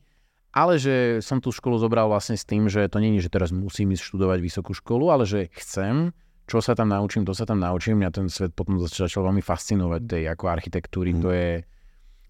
[0.52, 3.96] Ale že som tú školu zobral vlastne s tým, že to je, že teraz musím
[3.96, 6.12] ísť študovať vysokú školu, ale že chcem
[6.52, 8.04] čo sa tam naučím, to sa tam naučím.
[8.04, 11.16] Mňa ten svet potom začal veľmi fascinovať tej ako architektúry.
[11.16, 11.22] Mm.
[11.24, 11.52] To je,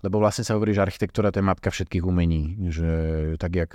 [0.06, 2.70] lebo vlastne sa hovorí, že architektúra to je matka všetkých umení.
[2.70, 2.90] Že
[3.42, 3.72] tak jak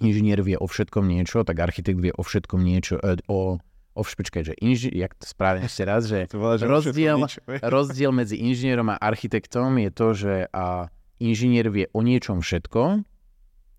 [0.00, 3.60] inžinier vie o všetkom niečo, tak architekt vie o všetkom niečo, e, o,
[3.92, 6.32] o špečkaj, že inži, jak to správne ešte raz, že,
[6.72, 7.28] rozdiel,
[7.76, 10.88] rozdiel medzi inžinierom a architektom je to, že a
[11.20, 13.04] inžinier vie o niečom všetko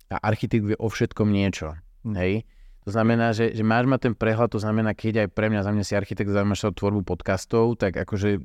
[0.09, 1.77] a architekt vie o všetkom niečo.
[2.05, 2.45] Hej?
[2.87, 5.71] To znamená, že, že máš mať ten prehľad, to znamená, keď aj pre mňa, za
[5.71, 8.41] mňa si architekt zaujímaš sa o tvorbu podcastov, tak akože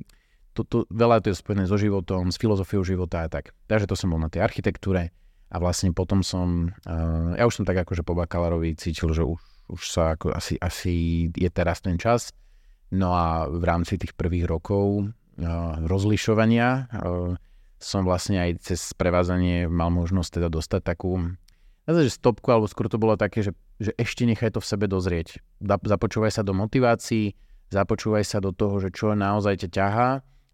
[0.55, 3.57] to, to, veľa to je spojené so životom, s filozofiou života a tak.
[3.65, 5.09] Takže to som bol na tej architektúre
[5.49, 9.39] a vlastne potom som, uh, ja už som tak akože po bakalárovi cítil, že už,
[9.71, 12.31] už sa ako asi, asi je teraz ten čas.
[12.93, 17.33] No a v rámci tých prvých rokov uh, rozlišovania uh,
[17.79, 21.35] som vlastne aj cez prevádzanie mal možnosť teda dostať takú
[21.85, 25.37] že stopku, alebo skôr to bolo také, že, že ešte nechaj to v sebe dozrieť.
[25.61, 27.37] Započúvaj sa do motivácií,
[27.69, 30.09] započúvaj sa do toho, že čo naozaj ťa ťahá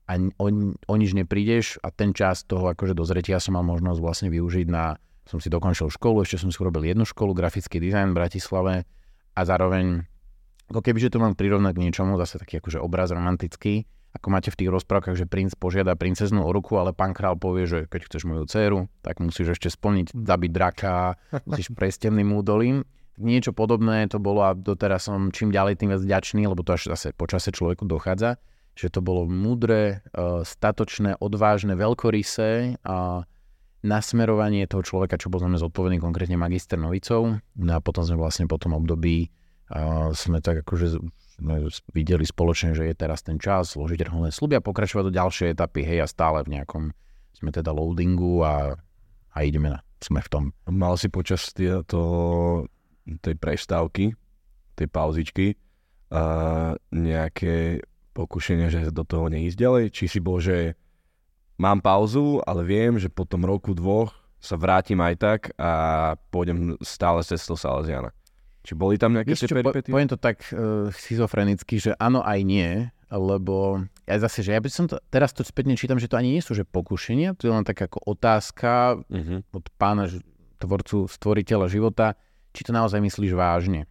[0.08, 4.30] a o, o nič neprídeš a ten čas toho akože dozretia som mal možnosť vlastne
[4.34, 8.18] využiť na, som si dokončil školu, ešte som si urobil jednu školu, grafický dizajn v
[8.18, 8.74] Bratislave
[9.32, 10.04] a zároveň,
[10.68, 14.52] ako keby, že to mám prirovnať k niečomu, zase taký akože obraz romantický, ako máte
[14.52, 18.12] v tých rozprávkach, že princ požiada princeznú o ruku, ale pán král povie, že keď
[18.12, 21.16] chceš moju dceru, tak musíš ešte splniť, zabiť draka,
[21.48, 22.84] musíš prejsť temným údolím.
[23.16, 26.92] Niečo podobné to bolo a doteraz som čím ďalej tým viac vďačný, lebo to až
[26.92, 28.40] zase počase človeku dochádza,
[28.76, 33.28] že to bolo múdre, e, statočné, odvážne, veľkorysé a
[33.82, 37.42] nasmerovanie toho človeka, čo bol znamená zodpovedný konkrétne magister Novicov.
[37.58, 39.34] No a potom sme vlastne po tom období
[39.72, 41.00] a sme tak akože
[41.42, 45.58] sme videli spoločne, že je teraz ten čas zložiť reholné sluby a pokračovať do ďalšej
[45.58, 46.94] etapy, hej, a stále v nejakom,
[47.34, 48.78] sme teda loadingu a,
[49.34, 50.44] a ideme na, sme v tom.
[50.70, 52.02] Mal si počas to,
[53.26, 54.14] tej prestávky,
[54.78, 55.58] tej pauzičky,
[56.14, 57.82] uh, nejaké
[58.14, 59.86] pokušenie, že do toho neísť ďalej?
[59.98, 60.78] Či si bol, že
[61.58, 66.78] mám pauzu, ale viem, že po tom roku, dvoch sa vrátim aj tak a pôjdem
[66.82, 68.14] stále cestou Salesiana.
[68.62, 69.90] Či boli tam nejaké tie peripety?
[69.90, 72.70] Po, poviem to tak uh, schizofrenicky, že áno aj nie,
[73.12, 76.38] lebo ja zase, že ja by som to, teraz to spätne čítam, že to ani
[76.38, 79.40] nie sú že pokušenia, to je len tak ako otázka uh-huh.
[79.52, 80.08] od pána
[80.62, 82.14] tvorcu, stvoriteľa života,
[82.54, 83.90] či to naozaj myslíš vážne.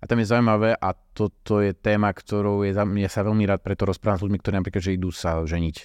[0.00, 3.88] A tam je zaujímavé a toto je téma, ktorou je, ja sa veľmi rád preto
[3.88, 5.76] rozprávam s ľuďmi, ktorí napríklad, že idú sa ženiť.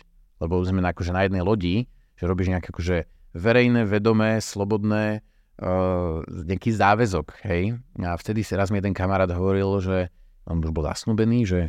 [0.44, 1.88] Lebo sme na, akože na jednej lodi,
[2.20, 2.98] že robíš nejaké akože
[3.34, 5.24] verejné, vedomé, slobodné,
[5.62, 7.78] uh, nejaký záväzok, hej.
[8.02, 10.10] A vtedy si raz mi jeden kamarát hovoril, že
[10.50, 11.62] on už bol zasnúbený, že,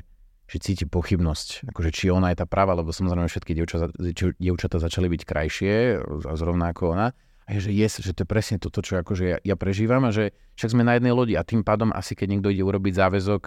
[0.49, 3.53] že cíti pochybnosť, akože či ona je tá práva, lebo samozrejme všetky
[4.41, 6.01] dievčatá začali byť krajšie,
[6.35, 7.13] zrovna ako ona
[7.47, 10.31] a že yes, že to je presne toto, čo akože ja, ja prežívam a že
[10.55, 13.43] však sme na jednej lodi a tým pádom asi keď niekto ide urobiť záväzok,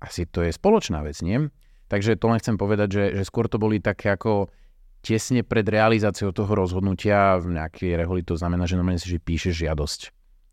[0.00, 1.52] asi to je spoločná vec, nie?
[1.86, 4.50] Takže to len chcem povedať, že, že skôr to boli také ako
[5.06, 9.54] tesne pred realizáciou toho rozhodnutia v nejakej reholi to znamená, že normálne si že píšeš
[9.54, 10.00] žiadosť.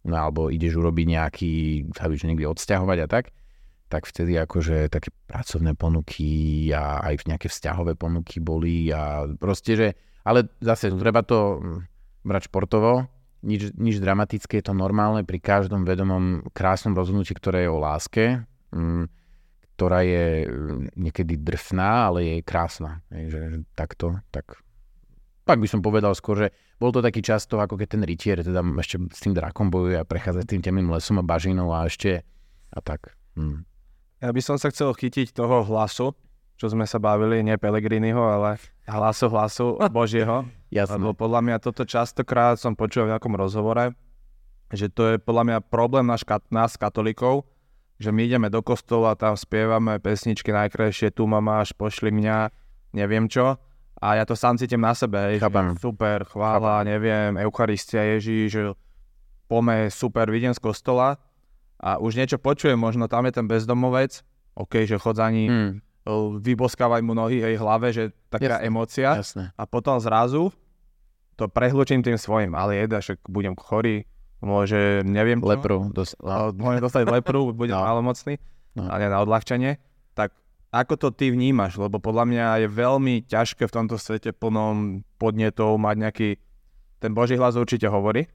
[0.05, 1.53] No alebo ideš urobiť nejaký,
[1.97, 3.33] sa víš niekde odsťahovať a tak,
[3.89, 9.87] tak vtedy akože také pracovné ponuky a aj nejaké vzťahové ponuky boli a proste, že,
[10.21, 11.57] ale zase treba to
[12.21, 13.09] brať športovo,
[13.43, 18.23] nič, nič dramatické, je to normálne pri každom vedomom krásnom rozhodnutí, ktoré je o láske,
[18.71, 19.05] mm,
[19.83, 23.03] ktorá je mm, niekedy drsná, ale je krásna.
[23.11, 24.63] Je, že, že takto, tak
[25.43, 28.63] pak by som povedal skôr, že bol to taký často, ako keď ten rytier teda
[28.79, 32.23] ešte s tým drakom bojuje a prechádza tým temným lesom a bažinou a ešte
[32.71, 33.11] a tak.
[33.35, 33.67] Hm.
[34.23, 36.15] Ja by som sa chcel chytiť toho hlasu,
[36.55, 38.55] čo sme sa bavili, nie Pelegriniho, ale
[38.87, 40.47] hlasu, hlasu Božieho.
[40.71, 40.95] Jasne.
[40.95, 43.91] Lebo podľa mňa toto častokrát som počul v nejakom rozhovore,
[44.71, 47.43] že to je podľa mňa problém nás, nás katolíkov,
[47.99, 52.49] že my ideme do kostola, tam spievame pesničky najkrajšie, tu ma máš, pošli mňa,
[52.93, 53.57] neviem čo.
[54.03, 55.43] A ja to sám cítim na sebe, že
[55.79, 56.87] super, chvála, Chápam.
[56.91, 58.75] neviem, Eucharistia Ježíš,
[59.47, 61.15] pome, super, vidím z kostola
[61.79, 64.19] a už niečo počujem, možno tam je ten bezdomovec,
[64.59, 65.73] OK, že chod za ním, hmm
[66.43, 69.09] vyboskávaj mu nohy jej hlave, že taká jasne, emócia.
[69.15, 69.43] Jasne.
[69.55, 70.51] A potom zrazu
[71.39, 74.03] to prehlučím tým svojim, ale jeda, však budem chorý,
[74.43, 75.47] môže, neviem čo.
[75.49, 75.77] Lepru.
[75.89, 76.19] Dos-.
[76.59, 77.87] Môžem dostať lepru, budem no.
[77.87, 78.37] malomocný,
[78.75, 78.91] no.
[78.91, 79.79] ale na odľahčenie.
[80.13, 80.35] Tak
[80.75, 81.79] ako to ty vnímaš?
[81.79, 86.29] Lebo podľa mňa je veľmi ťažké v tomto svete plnom podnetov mať nejaký...
[86.99, 88.31] Ten Boží hlas určite hovorí,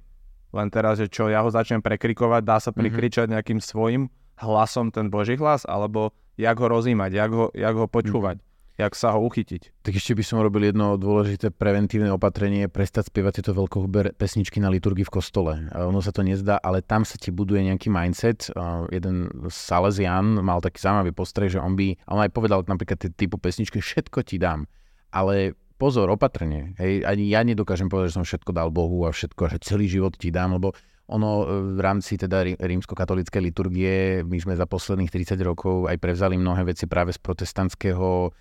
[0.53, 2.79] len teraz, že čo, ja ho začnem prekrikovať, dá sa mhm.
[2.81, 7.87] prikričať nejakým svojim hlasom ten Boží hlas, alebo jak ho rozímať, jak ho, jak ho
[7.91, 8.45] počúvať, mm.
[8.79, 9.83] Jak sa ho uchytiť.
[9.83, 14.71] Tak ešte by som robil jedno dôležité preventívne opatrenie, prestať spievať tieto veľkohuber pesničky na
[14.71, 15.53] liturgii v kostole.
[15.75, 18.55] Ono sa to nezdá, ale tam sa ti buduje nejaký mindset.
[18.95, 23.83] Jeden Salesian mal taký zaujímavý postreh, že on by, on aj povedal napríklad typu pesničky,
[23.83, 24.71] všetko ti dám,
[25.11, 26.79] ale pozor, opatrne.
[26.79, 30.15] Hej, ani ja nedokážem povedať, že som všetko dal Bohu a všetko, že celý život
[30.15, 30.75] ti dám, lebo
[31.09, 31.45] ono e,
[31.79, 33.95] v rámci teda rímsko-katolíckej liturgie,
[34.27, 38.35] my sme za posledných 30 rokov aj prevzali mnohé veci práve z protestantského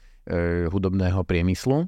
[0.68, 1.88] hudobného priemyslu,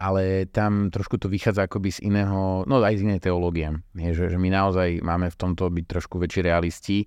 [0.00, 3.68] ale tam trošku to vychádza akoby z iného, no aj z inej teológie.
[3.92, 7.04] Je, že, že my naozaj máme v tomto byť trošku väčší realisti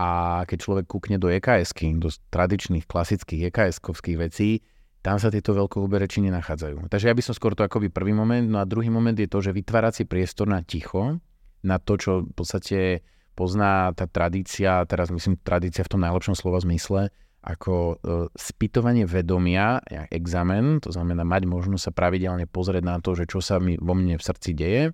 [0.00, 4.64] a keď človek kúkne do eks do tradičných, klasických EKS-kovských vecí,
[5.00, 6.88] tam sa tieto veľkohubereči nenachádzajú.
[6.88, 9.40] Takže ja by som skôr to akoby prvý moment, no a druhý moment je to,
[9.40, 11.20] že vytvárať si priestor na ticho,
[11.64, 13.04] na to, čo v podstate
[13.36, 17.08] pozná tá tradícia, teraz myslím tradícia v tom najlepšom slova zmysle,
[17.40, 17.94] ako e,
[18.36, 19.80] spytovanie vedomia,
[20.12, 23.96] examen, to znamená mať možnosť sa pravidelne pozrieť na to, že čo sa mi vo
[23.96, 24.92] mne v srdci deje,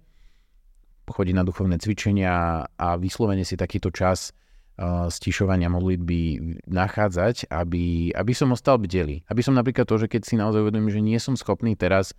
[1.06, 4.35] chodiť na duchovné cvičenia a vyslovene si takýto čas
[4.78, 6.20] uh, stišovania modlitby
[6.66, 9.22] nachádzať, aby, aby som ostal bdelý.
[9.30, 12.11] Aby som napríklad to, že keď si naozaj uvedomím, že nie som schopný teraz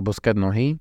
[0.00, 0.80] oboskať nohy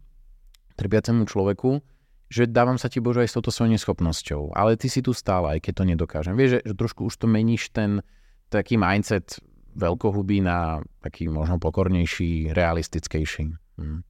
[0.80, 1.84] trpiacemu človeku,
[2.32, 5.56] že dávam sa ti Bože aj s touto svojou neschopnosťou, ale ty si tu stále,
[5.56, 6.36] aj keď to nedokážem.
[6.36, 8.02] Vieš, že, že trošku už to meníš ten
[8.50, 9.40] taký mindset
[9.76, 13.52] veľkohubý na taký možno pokornejší, realistickejší.
[13.82, 14.02] Hm.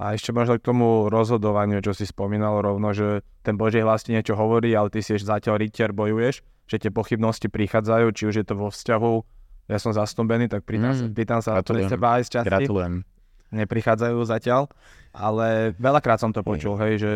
[0.00, 4.16] A ešte možno k tomu rozhodovaniu, čo si spomínal rovno, že ten Boží hlas ti
[4.16, 8.34] niečo hovorí, ale ty si ešte zatiaľ rytier bojuješ, že tie pochybnosti prichádzajú, či už
[8.42, 9.14] je to vo vzťahu,
[9.70, 12.50] ja som zastúbený, tak pýtam, mm, pýtam sa pre seba aj z časti.
[12.50, 13.06] Gratulujem
[13.52, 14.72] neprichádzajú zatiaľ,
[15.12, 17.12] ale veľakrát som to počul, hej, že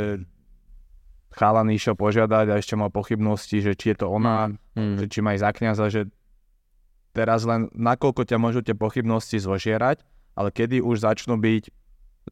[1.37, 5.05] chalan išiel požiadať a ešte mal pochybnosti, že či je to ona, mm.
[5.05, 6.03] že či má ísť za kniaza, že
[7.13, 10.01] teraz len nakoľko ťa môžu tie pochybnosti zvožierať,
[10.33, 11.69] ale kedy už začnú byť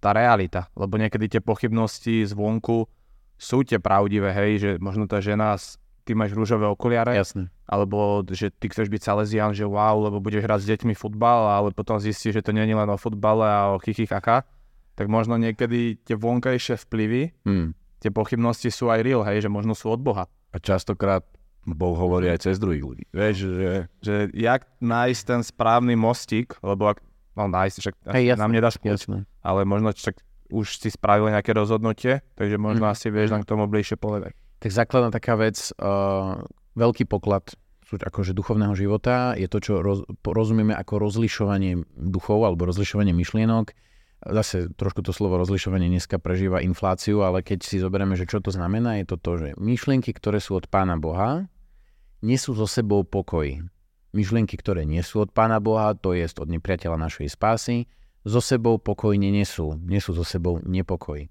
[0.00, 2.88] tá realita, lebo niekedy tie pochybnosti zvonku
[3.36, 5.54] sú tie pravdivé, hej, že možno tá žena
[6.04, 7.48] ty máš rúžové okuliare, Jasne.
[7.64, 11.68] alebo že ty chceš byť Salesian, že wow, lebo budeš hrať s deťmi futbal, ale
[11.72, 14.44] potom zistíš, že to nie je len o futbale a o kaka,
[14.94, 17.84] tak možno niekedy tie vonkajšie vplyvy hmm.
[18.04, 20.28] Tie pochybnosti sú aj real, hej, že možno sú od Boha.
[20.52, 21.24] A častokrát
[21.64, 23.04] Boh hovorí aj cez druhých ľudí.
[23.08, 23.70] Vieš, že...
[24.04, 27.00] že jak nájsť ten správny mostík, lebo ak,
[27.40, 29.08] no nájsť, však hey, nám nedáš kľúč,
[29.40, 30.20] ale možno však
[30.52, 32.92] už si spravil nejaké rozhodnutie, takže možno mm.
[32.92, 34.36] asi vieš nám k tomu bližšie povedať.
[34.60, 36.44] Tak základná taká vec, uh,
[36.76, 37.48] veľký poklad
[37.94, 43.70] akože duchovného života je to, čo roz, rozumieme ako rozlišovanie duchov alebo rozlišovanie myšlienok.
[44.24, 48.48] Zase trošku to slovo rozlišovanie dneska prežíva infláciu, ale keď si zoberieme, že čo to
[48.48, 51.44] znamená, je to to, že myšlienky, ktoré sú od Pána Boha,
[52.24, 53.60] nesú so sebou pokoj.
[54.16, 57.84] Myšlienky, ktoré nie sú od Pána Boha, to je od nepriateľa našej spásy,
[58.24, 61.28] so sebou pokoj nesú, nesú so sebou nepokoj.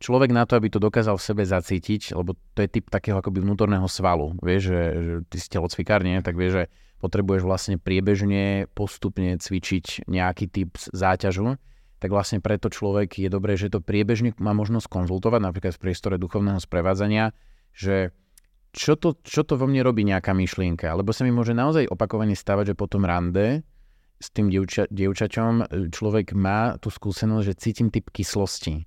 [0.00, 3.44] Človek na to, aby to dokázal v sebe zacítiť, lebo to je typ takého akoby
[3.44, 6.18] vnútorného svalu, vieš, že, že ty si telocvikár, nie?
[6.24, 6.64] tak vieš, že
[6.98, 11.60] potrebuješ vlastne priebežne, postupne cvičiť nejaký typ záťažu,
[12.02, 16.18] tak vlastne preto človek je dobré, že to priebežne má možnosť konzultovať, napríklad v priestore
[16.18, 17.30] duchovného sprevádzania,
[17.70, 18.10] že
[18.74, 22.34] čo to, čo to vo mne robí nejaká myšlienka, lebo sa mi môže naozaj opakovane
[22.34, 23.62] stavať, že potom rande
[24.18, 28.82] s tým dievča, dievčaťom e, človek má tú skúsenosť, že cítim typ kyslosti.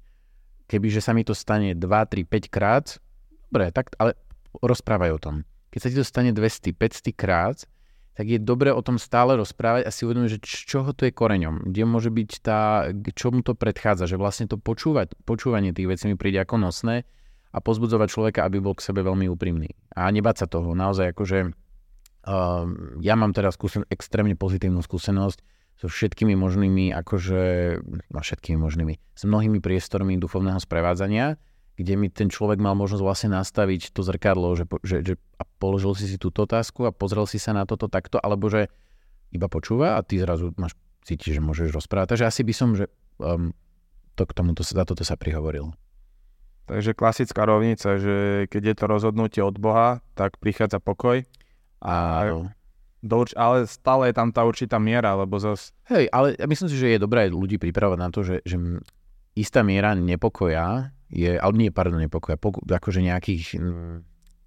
[0.68, 3.00] Kebyže sa mi to stane 2, 3, 5 krát,
[3.48, 4.20] dobre, tak, ale
[4.60, 5.36] rozprávaj o tom.
[5.72, 7.64] Keď sa ti to stane 200, 500 krát,
[8.16, 11.68] tak je dobre o tom stále rozprávať a si uvedomiť, že čoho to je koreňom,
[11.68, 16.08] kde môže byť tá, čo mu to predchádza, že vlastne to počúvať, počúvanie tých vecí
[16.08, 17.04] mi príde ako nosné
[17.52, 19.76] a pozbudzovať človeka, aby bol k sebe veľmi úprimný.
[19.96, 21.54] A nebať sa toho, naozaj akože
[22.26, 22.66] Uh,
[23.06, 25.46] ja mám teda skúsen- extrémne pozitívnu skúsenosť
[25.78, 27.42] so všetkými možnými, akože,
[27.86, 31.38] no všetkými možnými, s mnohými priestormi duchovného sprevádzania,
[31.76, 35.92] kde mi ten človek mal možnosť vlastne nastaviť to zrkadlo, že, že, že a položil
[35.96, 38.72] si si túto otázku a pozrel si sa na toto takto, alebo že
[39.36, 42.16] iba počúva a ty zrazu máš cítiš, že môžeš rozprávať.
[42.16, 42.88] Takže asi by som, že
[43.20, 43.52] um,
[44.16, 45.76] to k tomuto, za toto sa prihovoril.
[46.66, 51.22] Takže klasická rovnica, že keď je to rozhodnutie od Boha, tak prichádza pokoj
[51.86, 52.50] Áno.
[53.06, 55.70] Do, ale stále je tam tá určitá miera, lebo zas...
[55.86, 58.58] Hej, ale myslím si, že je dobré ľudí pripravať na to, že, že
[59.38, 63.56] istá miera nepokoja je, ale nie, pardon, nepokoja, poku, akože nejakých,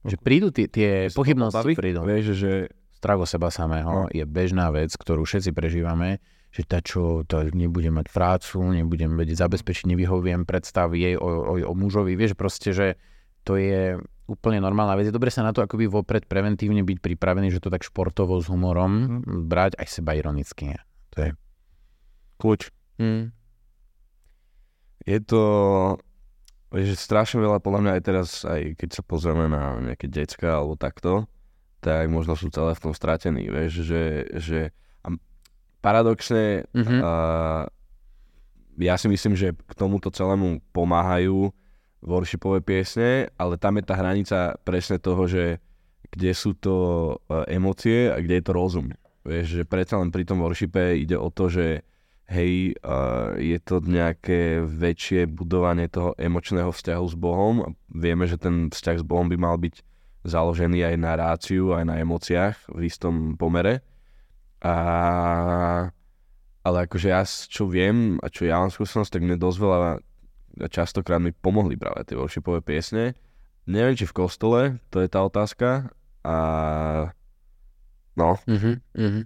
[0.05, 2.05] že prídu tie, tie pochybnosti, prídu.
[2.05, 2.53] Vieš, že
[2.93, 4.11] strach o seba samého no.
[4.13, 6.21] je bežná vec, ktorú všetci prežívame,
[6.53, 11.55] že tá čo, to nebude mať prácu, nebudem vedieť zabezpečiť, nevyhoviem predstav jej o, o,
[11.63, 13.01] o mužovi, vieš, proste, že
[13.47, 13.97] to je
[14.29, 15.09] úplne normálna vec.
[15.09, 18.53] Je dobre sa na to akoby vopred preventívne byť pripravený, že to tak športovo s
[18.53, 19.49] humorom mm.
[19.49, 20.77] brať aj seba ironicky.
[21.17, 21.31] To je
[22.37, 22.69] kľúč.
[23.01, 23.33] Mm.
[25.09, 25.43] Je to
[26.73, 30.77] že strašne veľa, podľa mňa aj teraz, aj keď sa pozrieme na nejaké decka alebo
[30.77, 31.25] takto,
[31.81, 34.05] tak možno sú celé v tom stratení, vieš, že,
[34.37, 34.61] že
[35.07, 35.15] a
[35.81, 37.01] paradoxne mm-hmm.
[37.01, 37.13] a,
[38.79, 41.51] ja si myslím, že k tomuto celému pomáhajú
[42.03, 45.59] worshipové piesne, ale tam je tá hranica presne toho, že
[46.15, 46.75] kde sú to
[47.27, 48.87] e, emócie a kde je to rozum.
[49.27, 51.83] Vieš, že predsa len pri tom worshipe ide o to, že
[52.29, 58.69] hej, uh, je to nejaké väčšie budovanie toho emočného vzťahu s Bohom vieme, že ten
[58.69, 59.81] vzťah s Bohom by mal byť
[60.29, 63.81] založený aj na ráciu, aj na emóciách v istom pomere.
[64.61, 64.77] A,
[66.61, 69.91] ale akože ja, čo viem a čo ja mám skúsenosť, tak mne dosť veľa
[70.67, 73.15] častokrát mi pomohli práve tie worshipové piesne.
[73.71, 74.61] Neviem, či v kostole,
[74.91, 75.95] to je tá otázka.
[76.27, 76.37] A
[78.19, 78.37] no.
[78.45, 79.25] Uh-huh, uh-huh.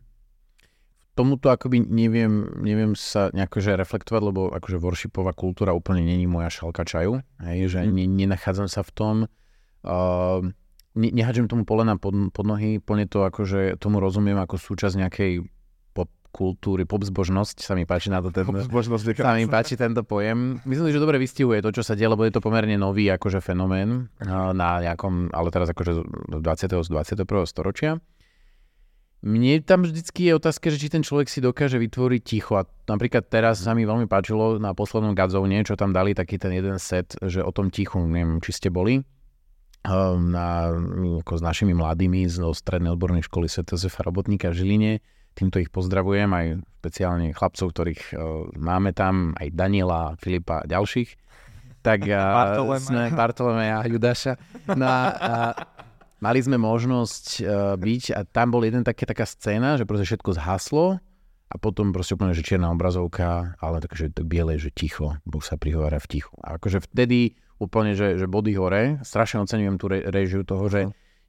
[1.12, 6.48] Tomuto akoby neviem, neviem sa nejako že reflektovať, lebo akože worshipová kultúra úplne není moja
[6.48, 7.92] šalka čaju, hej, že mm.
[7.92, 9.14] ne, nenachádzam sa v tom.
[9.84, 10.40] Uh,
[10.96, 15.32] ne, nehádžem tomu polena pod, pod nohy, plne to akože tomu rozumiem ako súčasť nejakej
[16.32, 20.64] kultúry, popzbožnosť, sa mi páči na to ten, sa mi páči tento pojem.
[20.64, 23.44] Myslím si, že dobre vystihuje to, čo sa deje, lebo je to pomerne nový akože
[23.44, 24.08] fenomén
[24.56, 25.92] na nejakom, ale teraz akože
[26.32, 26.40] 20.
[26.72, 27.28] z 21.
[27.44, 28.00] storočia.
[29.22, 32.58] Mne tam vždycky je otázka, že či ten človek si dokáže vytvoriť ticho.
[32.58, 36.50] A napríklad teraz sa mi veľmi páčilo na poslednom Gadzovne, čo tam dali taký ten
[36.50, 39.06] jeden set, že o tom tichu, neviem, či ste boli
[39.82, 40.70] na,
[41.22, 43.46] ako s našimi mladými zo strednej odbornej školy.
[43.46, 44.92] Jozefa Robotníka v Žiline
[45.32, 46.46] Týmto ich pozdravujem, aj
[46.84, 51.16] špeciálne chlapcov, ktorých uh, máme tam, aj Daniela, Filipa a ďalších.
[51.80, 52.04] Tak
[52.84, 54.36] sme Bartolomea a Judáša.
[54.76, 55.56] No a,
[56.22, 60.38] mali sme možnosť uh, byť a tam bol jeden také, taká scéna, že proste všetko
[60.38, 61.02] zhaslo
[61.50, 65.98] a potom proste úplne, že čierna obrazovka, ale takže biele, že ticho, Boh sa prihovára
[65.98, 66.32] v tichu.
[66.40, 70.82] A akože vtedy úplne, že, že body hore, strašne oceňujem tú re, režiu toho, že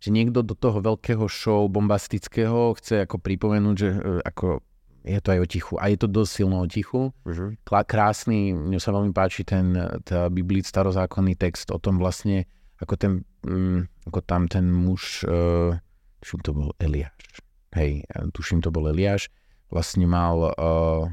[0.03, 4.59] že niekto do toho veľkého show bombastického chce ako pripomenúť, že e, ako
[5.07, 5.73] je to aj o tichu.
[5.79, 7.15] A je to dosť silno o tichu.
[7.23, 7.55] Uh-huh.
[7.63, 9.71] Krásny, mne sa veľmi páči ten
[10.03, 12.47] tá Biblic starozákonný text o tom vlastne,
[12.83, 13.11] ako ten,
[13.47, 15.79] um, ako tam ten muž, uh,
[16.19, 17.39] tuším to bol Eliáš.
[17.73, 18.05] Hej,
[18.35, 19.31] tuším to bol Eliáš,
[19.71, 21.09] vlastne mal, uh,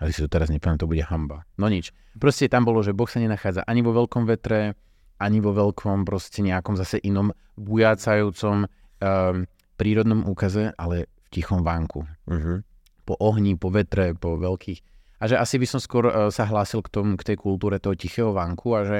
[0.00, 1.44] ale si to teraz nepamätám, to bude hamba.
[1.60, 1.92] No nič.
[2.16, 4.74] Proste tam bolo, že Boh sa nenachádza ani vo veľkom vetre,
[5.20, 9.44] ani vo veľkom proste nejakom zase inom bujácajúcom um,
[9.76, 12.08] prírodnom úkaze, ale v tichom vánku.
[12.26, 12.64] Uh-huh.
[13.04, 14.80] Po ohni, po vetre, po veľkých.
[15.20, 17.92] A že asi by som skôr uh, sa hlásil k, tomu, k tej kultúre toho
[17.92, 18.98] tichého vánku a že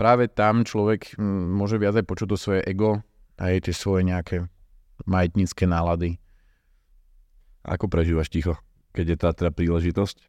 [0.00, 3.04] práve tam človek môže viac aj počuť to svoje ego
[3.36, 4.48] a aj tie svoje nejaké
[5.04, 6.16] majetnícke nálady.
[7.68, 8.56] Ako prežívaš ticho,
[8.96, 10.24] keď je tá teda príležitosť?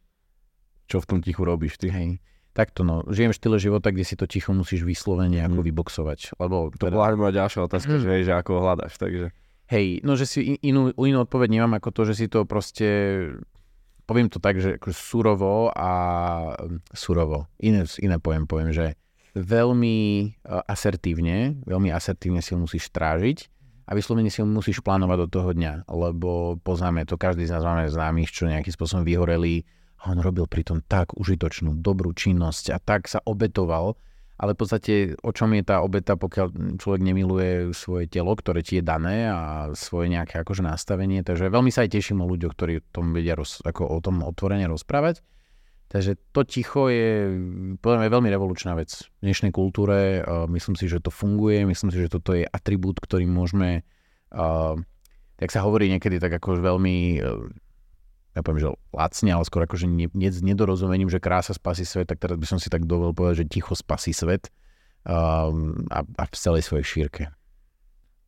[0.92, 1.88] Čo v tom tichu robíš ty?
[1.88, 2.20] Hej.
[2.52, 5.66] Takto no, žijem štýle života, kde si to ticho musíš vyslovene ako mm.
[5.72, 6.36] vyboxovať.
[6.36, 6.92] Lebo to teda...
[6.92, 8.00] bola moja ďalšia otázka, mm.
[8.04, 9.32] že, že ako ho hľadaš, takže...
[9.72, 12.84] Hej, no že si inú, inú odpoveď nemám ako to, že si to proste,
[14.04, 15.90] poviem to tak, že akože surovo a
[16.92, 19.00] surovo, iné, iné poviem, poviem, že
[19.32, 20.24] veľmi e,
[20.68, 23.48] asertívne, veľmi asertívne si ho musíš strážiť
[23.88, 27.64] a vyslovene si ho musíš plánovať do toho dňa, lebo poznáme to, každý z nás
[27.64, 29.64] máme známych, čo nejakým spôsobom vyhoreli,
[30.02, 33.94] a on robil pritom tak užitočnú, dobrú činnosť a tak sa obetoval,
[34.34, 38.82] ale v podstate o čom je tá obeta, pokiaľ človek nemiluje svoje telo, ktoré ti
[38.82, 42.82] je dané a svoje nejaké akože nastavenie, takže veľmi sa aj teším o ľuďoch, ktorí
[42.90, 45.22] tom vedia roz, ako o tom otvorene rozprávať.
[45.92, 47.36] Takže to ticho je
[47.84, 50.24] podľa mňa veľmi revolučná vec v dnešnej kultúre.
[50.48, 53.84] Myslím si, že to funguje, myslím si, že toto je atribút, ktorý môžeme,
[55.36, 57.20] tak sa hovorí niekedy tak ako veľmi
[58.32, 62.08] ja poviem, že lacne, ale skôr akože ne, ne, s nedorozumením, že krása spasí svet,
[62.08, 64.48] tak teraz by som si tak dovolil povedať, že ticho spasí svet
[65.04, 65.52] a,
[65.92, 67.28] a v celej svojej šírke.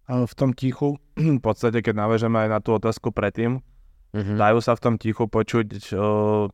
[0.05, 3.65] V tom tichu, v podstate, keď navežeme aj na tú otázku predtým,
[4.13, 4.37] mm-hmm.
[4.37, 6.53] dajú sa v tom tichu počuť uh,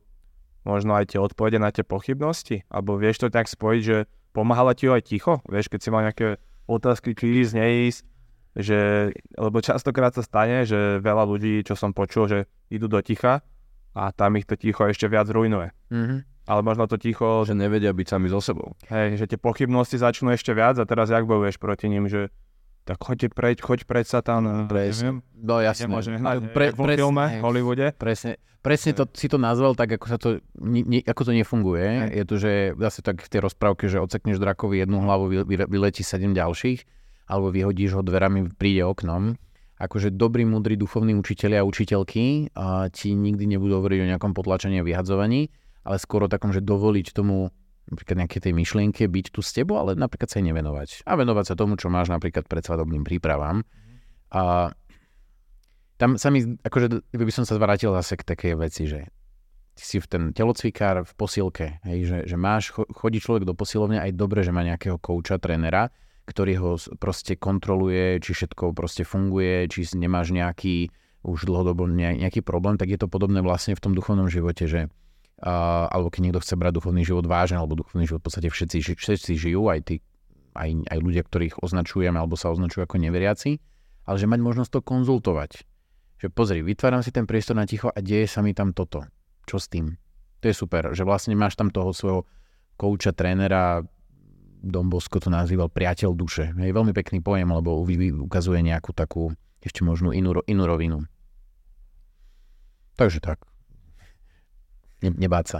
[0.63, 2.65] možno aj tie odpovede na tie pochybnosti?
[2.69, 3.97] Alebo vieš to tak spojiť, že
[4.31, 5.39] pomáhala ti aj ticho?
[5.49, 6.37] Vieš, keď si mal nejaké
[6.69, 7.99] otázky, či ísť, neísť,
[8.51, 13.43] že, lebo častokrát sa stane, že veľa ľudí, čo som počul, že idú do ticha
[13.95, 15.71] a tam ich to ticho ešte viac ruinuje.
[15.91, 16.19] Mm-hmm.
[16.47, 17.45] Ale možno to ticho...
[17.47, 18.75] Že nevedia byť sami so sebou.
[18.89, 22.33] Hej, že tie pochybnosti začnú ešte viac a teraz jak bojuješ proti ním, že
[22.91, 25.23] tak choďte preč, choď preč Satan, presne.
[25.31, 25.87] No jasné.
[25.87, 27.87] Nemôže hnať, pre, vo filme, v Hollywoode.
[27.95, 31.87] Presne, presne to, si to nazval tak, ako, sa to, ne, ako to nefunguje.
[31.87, 32.09] Hej.
[32.11, 35.55] Je to, že zase tak v tej rozprávke, že odsekneš drakovi jednu hlavu, vy, vy,
[35.71, 36.83] vyletí sedem ďalších
[37.31, 39.39] alebo vyhodíš ho dverami, príde oknom.
[39.79, 44.83] Akože dobrí, múdri duchovní učiteľia a učiteľky a ti nikdy nebudú hovoriť o nejakom potlačení
[44.83, 45.47] a vyhadzovaní,
[45.87, 47.55] ale skôr o takom, že dovoliť tomu
[47.89, 50.89] napríklad nejaké tej myšlienke byť tu s tebou, ale napríklad sa aj nevenovať.
[51.07, 53.65] A venovať sa tomu, čo máš napríklad pred svadobným prípravám.
[54.31, 54.71] A
[55.97, 59.09] tam sa mi, akože by som sa zvrátil zase k takej veci, že
[59.77, 64.01] ty si v ten telocvikár v posilke, hej, že, že máš, chodí človek do posilovne
[64.01, 65.93] aj dobre, že má nejakého kouča, trénera,
[66.25, 70.89] ktorý ho proste kontroluje, či všetko proste funguje, či nemáš nejaký
[71.21, 74.89] už dlhodobo nejaký problém, tak je to podobné vlastne v tom duchovnom živote, že
[75.41, 78.95] uh, alebo keď niekto chce brať duchovný život vážne, alebo duchovný život v podstate všetci,
[78.95, 79.95] všetci žijú, aj, tí,
[80.53, 83.57] aj, aj ľudia, ktorých označujeme alebo sa označujú ako neveriaci,
[84.05, 85.51] ale že mať možnosť to konzultovať.
[86.21, 89.01] Že pozri, vytváram si ten priestor na ticho a deje sa mi tam toto.
[89.49, 89.97] Čo s tým?
[90.41, 92.29] To je super, že vlastne máš tam toho svojho
[92.77, 93.85] kouča, trénera,
[94.61, 96.53] Dombosko to nazýval priateľ duše.
[96.53, 101.09] Je veľmi pekný pojem, lebo ukazuje nejakú takú ešte možno inú, inú rovinu.
[102.93, 103.50] Takže tak.
[105.01, 105.59] Ne, nebáť sa.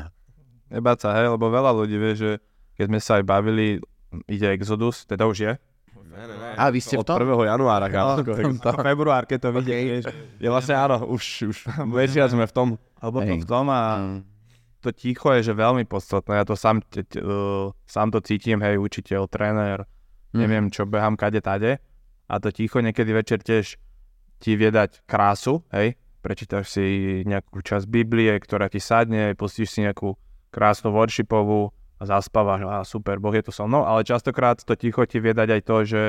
[0.72, 2.32] Nebáť sa, hej, lebo veľa ľudí vie, že
[2.78, 3.82] keď sme sa aj bavili,
[4.32, 5.54] ide Exodus, teda už je.
[6.12, 6.50] Ne, ne, ne.
[6.60, 7.16] A vy ste v tom?
[7.24, 7.52] Od 1.
[7.56, 8.20] januára, kámo.
[8.20, 10.04] No, február, keď to vidíš.
[10.40, 11.58] Je vlastne áno, už, už
[11.96, 12.68] mesiac sme v tom.
[13.00, 14.32] Alebo to v tom a mm
[14.82, 16.42] to ticho je že veľmi podstatné.
[16.42, 19.86] Ja to sám, te, te, uh, sám to cítim, hej, učiteľ, tréner,
[20.34, 20.38] mm.
[20.42, 21.78] neviem čo, behám kade tade.
[22.26, 23.78] A to ticho niekedy večer tiež
[24.42, 26.01] ti vie dať krásu, hej.
[26.22, 26.86] Prečítaš si
[27.26, 30.14] nejakú časť Biblie, ktorá ti sadne, pustíš si nejakú
[30.54, 35.06] krásnu worshipovú a zaspávaš, a super, Boh je tu so mnou, ale častokrát to ticho
[35.06, 36.04] ti vie dať aj to, že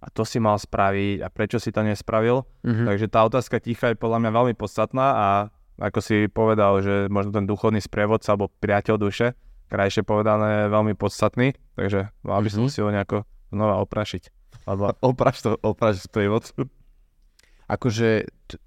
[0.00, 2.48] a to si mal spraviť a prečo si to nespravil.
[2.64, 2.86] Mm-hmm.
[2.88, 5.26] Takže tá otázka ticha je podľa mňa veľmi podstatná a
[5.80, 9.36] ako si povedal, že možno ten duchovný sprievodca alebo priateľ duše,
[9.68, 12.74] krajšie povedané, veľmi podstatný, takže mal by som mm-hmm.
[12.74, 13.18] si ho nejako
[13.52, 14.22] znova oprašiť.
[14.64, 14.92] Alebo...
[15.12, 16.68] Opraš to, opraš sprievodcu.
[17.70, 18.58] Akože t-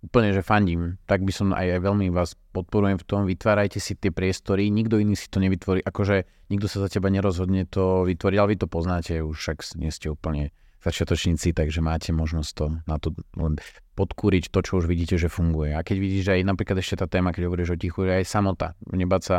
[0.00, 3.96] úplne, že fandím, tak by som aj, aj veľmi vás podporujem v tom, vytvárajte si
[3.96, 8.36] tie priestory, nikto iný si to nevytvorí, akože nikto sa za teba nerozhodne to vytvoriť,
[8.40, 12.96] ale vy to poznáte, už však nie ste úplne začiatočníci, takže máte možnosť to na
[12.96, 13.60] to len
[14.00, 15.76] podkúriť to, čo už vidíte, že funguje.
[15.76, 18.72] A keď vidíš, aj napríklad ešte tá téma, keď hovoríš o tichu, je aj samota.
[18.88, 19.38] Nebať sa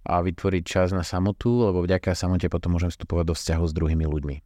[0.00, 4.06] a vytvoriť čas na samotu, lebo vďaka samote potom môžem vstupovať do vzťahu s druhými
[4.08, 4.36] ľuďmi.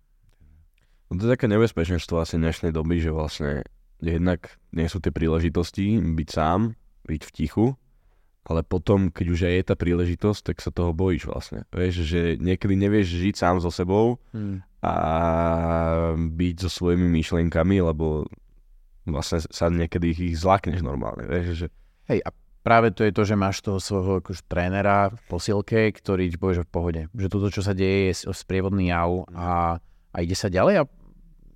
[1.08, 3.62] No to je také nebezpečenstvo asi dnešnej doby, že vlastne
[4.02, 6.74] jednak nie sú tie príležitosti byť sám,
[7.06, 7.66] byť v tichu,
[8.44, 11.64] ale potom, keď už aj je tá príležitosť, tak sa toho bojíš vlastne.
[11.72, 14.60] Vieš, že niekedy nevieš žiť sám so sebou hmm.
[14.84, 14.94] a
[16.12, 18.28] byť so svojimi myšlienkami, lebo
[19.08, 21.24] vlastne sa niekedy ich zlakneš normálne.
[21.24, 21.66] Vieš, že...
[22.04, 22.28] Hej, a
[22.60, 26.60] práve to je to, že máš toho svojho akože, trénera v posilke, ktorý ti povie,
[26.60, 27.02] že v pohode.
[27.16, 29.80] Že toto, čo sa deje, je sprievodný jav a,
[30.12, 30.88] a ide sa ďalej a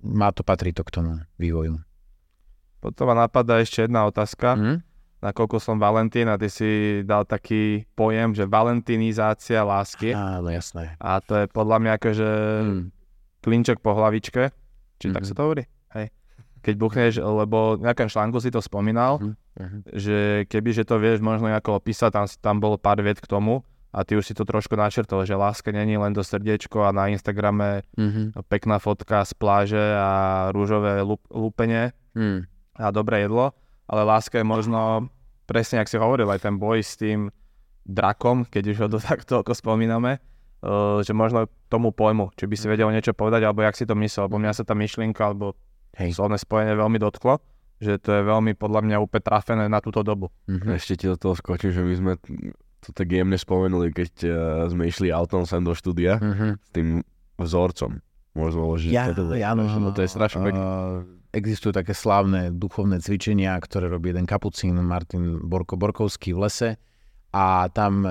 [0.09, 1.77] má to, patrí to k tomu vývoju.
[2.79, 4.55] Potom ma napadá ešte jedna otázka.
[4.55, 4.79] Mm?
[5.19, 10.15] nakoľko som Valentín a ty si dal taký pojem, že valentinizácia lásky.
[10.15, 10.95] Áno, jasné.
[10.99, 12.29] A to je podľa mňa akože
[12.63, 12.83] mm.
[13.43, 14.55] klinček po hlavičke.
[14.99, 15.15] Či mm-hmm.
[15.15, 15.63] tak sa to hovorí?
[15.95, 16.11] Hej.
[16.59, 19.95] Keď buchneš, lebo v nejakom článku si to spomínal, mm-hmm.
[19.95, 20.17] že
[20.47, 23.63] keby, že to vieš možno ako opísať, tam, tam bolo pár viet k tomu
[23.95, 27.09] a ty už si to trošku načrtol, že láska není len do srdiečko a na
[27.09, 28.43] Instagrame mm-hmm.
[28.51, 30.09] pekná fotka z pláže a
[30.51, 31.01] rúžové
[31.31, 32.58] lúpenie mm.
[32.79, 33.51] A dobré jedlo
[33.89, 35.09] ale láska je možno,
[35.49, 37.33] presne ak si hovoril, aj ten boj s tým
[37.89, 40.21] drakom, keď už ho to takto ako spomíname,
[40.61, 43.97] uh, že možno tomu pojmu, či by si vedel niečo povedať, alebo jak si to
[43.97, 45.57] myslel, lebo mňa sa tá myšlienka, alebo
[45.97, 46.21] Hej.
[46.21, 47.41] slovné spojenie veľmi dotklo,
[47.81, 50.29] že to je veľmi podľa mňa úplne trafené na túto dobu.
[50.45, 50.77] Mm-hmm.
[50.77, 52.13] Ešte ti do toho skočím, že my sme
[52.79, 54.33] to tak jemne spomenuli, keď uh,
[54.69, 56.51] sme išli autom sem do štúdia mm-hmm.
[56.61, 57.01] s tým
[57.41, 57.99] vzorcom.
[58.37, 58.91] Môžeme uložiť.
[58.93, 60.61] Ja, to, ja, no, no, to je strašne pekné.
[60.61, 66.69] Uh, existujú také slávne duchovné cvičenia, ktoré robí jeden kapucín Martin Borko Borkovský v lese
[67.29, 68.09] a tam,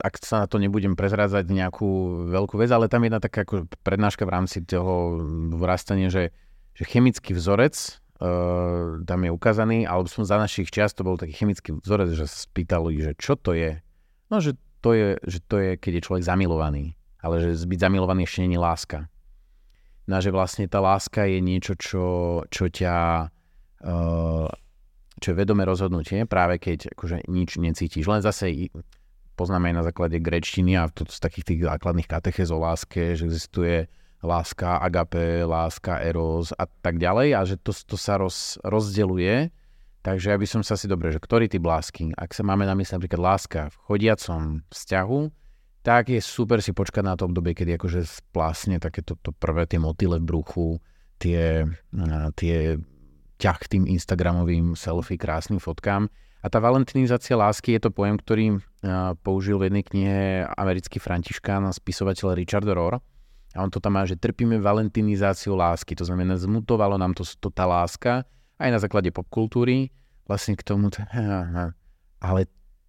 [0.00, 1.88] ak sa na to nebudem prezrádzať nejakú
[2.32, 5.20] veľkú vec, ale tam jedna taká ako prednáška v rámci toho
[5.52, 6.32] vrastania, že,
[6.72, 7.76] že chemický vzorec
[8.24, 12.24] uh, tam je ukázaný, alebo som za našich čiast to bol taký chemický vzorec, že
[12.24, 13.84] spýtali, že čo to je.
[14.32, 16.96] No, že to je, že to je, keď je človek zamilovaný.
[17.20, 18.98] Ale že byť zamilovaný ešte je láska
[20.04, 22.06] na že vlastne tá láska je niečo, čo,
[22.52, 22.96] čo ťa
[23.84, 24.48] uh,
[25.20, 28.04] čo je vedomé rozhodnutie, práve keď akože nič necítiš.
[28.04, 28.68] Len zase
[29.38, 33.24] poznáme aj na základe grečtiny a to z takých tých základných katechéz o láske, že
[33.24, 33.86] existuje
[34.24, 39.52] láska agape, láska eros a tak ďalej a že to, to sa roz, rozdeluje.
[40.04, 42.76] Takže ja by som sa si dobre, že ktorý typ lásky, ak sa máme na
[42.76, 45.20] mysli napríklad láska v chodiacom vzťahu,
[45.84, 49.76] tak je super si počkať na to obdobie, kedy akože splásne takéto to prvé tie
[49.76, 50.68] motýle v bruchu,
[51.20, 51.68] tie,
[52.40, 52.80] tie
[53.36, 56.08] ťah k tým Instagramovým selfie krásnym fotkám.
[56.40, 58.46] A tá valentinizácia lásky je to pojem, ktorý
[59.20, 60.20] použil v jednej knihe
[60.56, 63.00] americký františkán a spisovateľ Richard Rohr.
[63.54, 65.92] A on to tam má, že trpíme valentinizáciu lásky.
[66.00, 68.24] To znamená, zmutovalo nám to, to tá láska
[68.56, 69.92] aj na základe popkultúry
[70.24, 70.88] vlastne k tomu.
[72.24, 72.40] Ale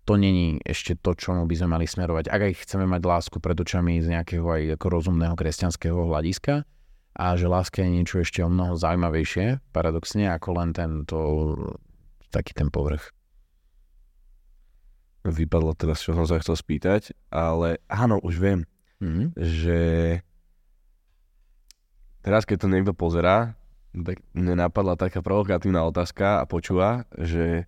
[0.06, 2.30] to není ešte to, čo by sme mali smerovať.
[2.30, 6.62] Ak aj chceme mať lásku pred očami z nejakého aj ako rozumného kresťanského hľadiska
[7.18, 11.18] a že láska je niečo ešte o mnoho zaujímavejšie, paradoxne, ako len tento
[12.30, 13.10] taký ten povrch.
[15.26, 18.60] Vypadlo teraz, čo som sa chcel spýtať, ale áno, už viem,
[19.02, 19.28] mm-hmm.
[19.42, 19.80] že
[22.22, 23.58] teraz, keď to niekto pozerá,
[23.96, 27.66] tak mne napadla taká provokatívna otázka a počúva, že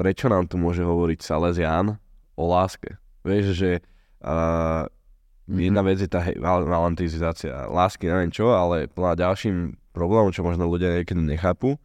[0.00, 2.00] prečo nám tu môže hovoriť Salesian
[2.32, 2.96] o láske.
[3.20, 3.70] Vieš, že
[4.24, 4.88] uh,
[5.44, 10.96] jedna vec je tá valentizácia lásky, neviem čo, ale plná ďalším problémom, čo možno ľudia
[10.96, 11.76] niekedy nechápu,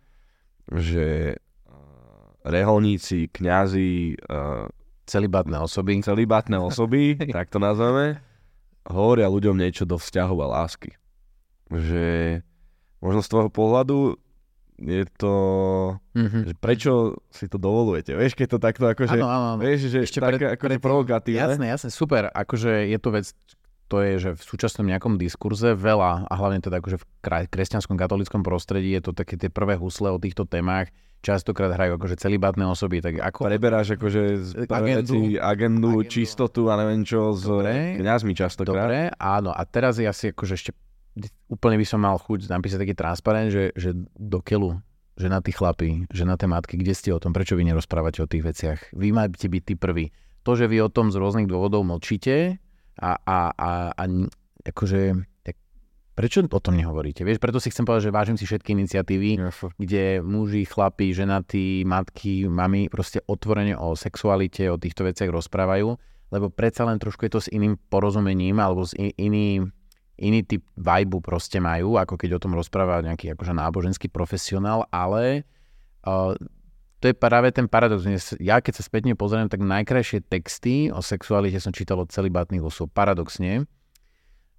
[0.71, 1.35] že
[2.47, 4.71] reholníci, kňazi, uh,
[5.03, 8.23] celibátne osoby, celibátne osoby, tak to nazveme,
[8.87, 10.95] hovoria ľuďom niečo do vzťahov a lásky.
[11.67, 12.39] Že
[13.03, 13.97] možno z tvojho pohľadu
[14.75, 15.35] je to,
[16.11, 16.41] mm-hmm.
[16.51, 19.51] že prečo si to dovolujete, vieš, keď to takto akože, ano, ano.
[19.55, 21.55] vieš, že Ešte také pred, akože provokatívne.
[21.55, 23.25] Jasné, jasné, super, akože je to vec,
[23.87, 27.05] to je, že v súčasnom nejakom diskurze veľa, a hlavne teda akože v
[27.47, 30.91] kresťanskom katolickom prostredí je to také tie prvé husle o týchto témach,
[31.23, 33.49] častokrát hrajú akože celibátne osoby, tak ako...
[33.49, 34.21] Preberáš akože
[34.69, 37.97] agendu, agendu, agendu, čistotu a neviem čo s Dobre.
[38.35, 38.91] častokrát.
[38.91, 40.71] Dobre, áno, a teraz je asi akože ešte
[41.47, 44.79] úplne by som mal chuť napísať taký transparent, že, že do keľu,
[45.15, 48.19] že na tí chlapí, že na tie matky, kde ste o tom, prečo vy nerozprávate
[48.19, 48.79] o tých veciach?
[48.91, 50.11] Vy máte byť tí prví.
[50.43, 52.59] To, že vy o tom z rôznych dôvodov mlčíte
[52.99, 54.03] a, a, a, a
[54.67, 55.01] akože
[55.41, 55.55] tak
[56.13, 57.23] prečo o tom nehovoríte?
[57.25, 59.59] Vieš, preto si chcem povedať, že vážim si všetky iniciatívy, yes.
[59.79, 65.95] kde muži, chlapi, ženatí, matky, mami proste otvorene o sexualite, o týchto veciach rozprávajú,
[66.29, 69.74] lebo predsa len trošku je to s iným porozumením alebo s iným
[70.15, 75.43] iný typ vibe proste majú, ako keď o tom rozpráva nejaký akože náboženský profesionál, ale
[76.07, 76.31] uh,
[77.03, 78.07] to je práve ten paradox.
[78.39, 82.89] Ja keď sa spätne pozriem, tak najkrajšie texty o sexualite som čítal od celibátnych osôb.
[82.95, 83.67] Paradoxne.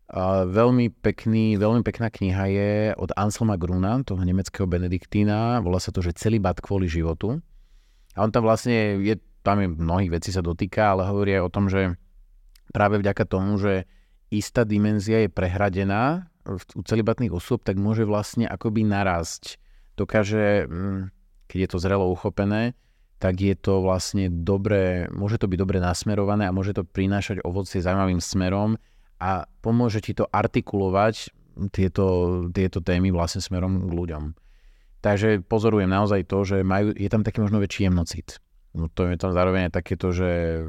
[0.07, 5.59] Uh, veľmi, pekný, veľmi pekná kniha je od Anselma Gruna, toho nemeckého benediktína.
[5.66, 7.42] Volá sa to, že Celibát kvôli životu.
[8.14, 11.50] A on tam vlastne, je, tam je mnohých vecí sa dotýka, ale hovorí aj o
[11.50, 11.98] tom, že
[12.70, 13.90] práve vďaka tomu, že
[14.31, 19.59] istá dimenzia je prehradená u celibatných osôb, tak môže vlastne akoby narásť.
[19.99, 21.11] Dokáže, mm,
[21.51, 22.79] keď je to zrelo uchopené,
[23.16, 27.81] tak je to vlastne dobre, môže to byť dobre nasmerované a môže to prinášať ovocie
[27.81, 28.77] zaujímavým smerom
[29.16, 31.33] a pomôže ti to artikulovať
[31.72, 32.07] tieto,
[32.53, 34.24] tieto témy vlastne smerom k ľuďom.
[35.01, 38.43] Takže pozorujem naozaj to, že majú, je tam taký možno väčší jemnocit.
[38.77, 40.61] No to je tam zároveň takéto, že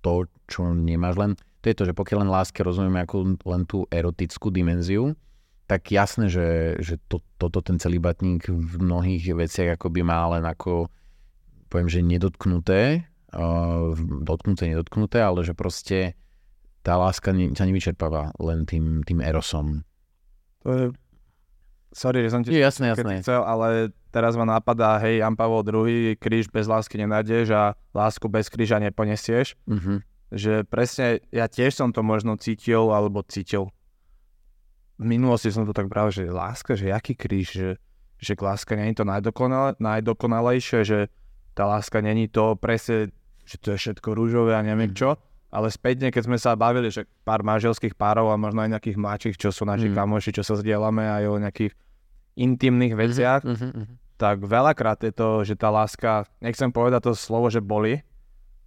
[0.00, 1.32] to, čo nemáš len,
[1.64, 5.16] to je to, že pokiaľ len láske rozumieme ako len tú erotickú dimenziu,
[5.64, 10.44] tak jasné, že, že to, toto ten celibatník v mnohých veciach ako by má len
[10.44, 10.92] ako,
[11.72, 16.20] poviem, že nedotknuté, uh, dotknuté, nedotknuté, ale že proste
[16.84, 19.88] tá láska sa nevyčerpáva len tým, tým erosom.
[20.62, 20.84] To je...
[21.94, 23.22] Sorry, že som ti je, jasné, jasné.
[23.24, 28.26] chcel, ale teraz ma napadá, hej, Jan Pavel II, kríž bez lásky nenájdeš a lásku
[28.28, 29.54] bez kríža neponesieš.
[29.64, 30.02] Uh-huh.
[30.34, 33.70] Že presne, ja tiež som to možno cítil, alebo cítil.
[34.98, 37.70] V minulosti som to tak bral, že láska, že jaký kríž, že,
[38.18, 40.98] že láska není to najdokonale, najdokonalejšie, že
[41.54, 43.14] tá láska není to presne,
[43.46, 45.18] že to je všetko rúžové a neviem uh-huh.
[45.18, 45.22] čo
[45.54, 49.36] ale späťne, keď sme sa bavili, že pár manželských párov a možno aj nejakých mladších,
[49.38, 49.94] čo sú naši mm.
[49.94, 51.72] kamoši, čo sa zdieľame aj o nejakých
[52.34, 53.96] intimných mhm, veciach, mm-hmm, mm-hmm.
[54.18, 58.02] tak veľakrát je to, že tá láska, nechcem povedať to slovo, že boli,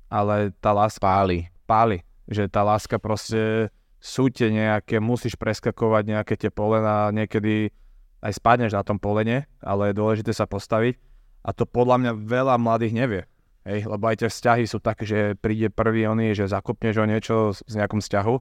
[0.07, 1.51] ale tá láska páli.
[1.67, 2.01] Páli.
[2.31, 3.67] Že tá láska proste
[3.99, 7.75] sú tie nejaké, musíš preskakovať nejaké tie polena, niekedy
[8.23, 10.97] aj spadneš na tom polene, ale je dôležité sa postaviť.
[11.43, 13.21] A to podľa mňa veľa mladých nevie.
[13.67, 17.51] Hej, lebo aj tie vzťahy sú také, že príde prvý oný, že zakopneš o niečo
[17.51, 18.35] z nejakom vzťahu.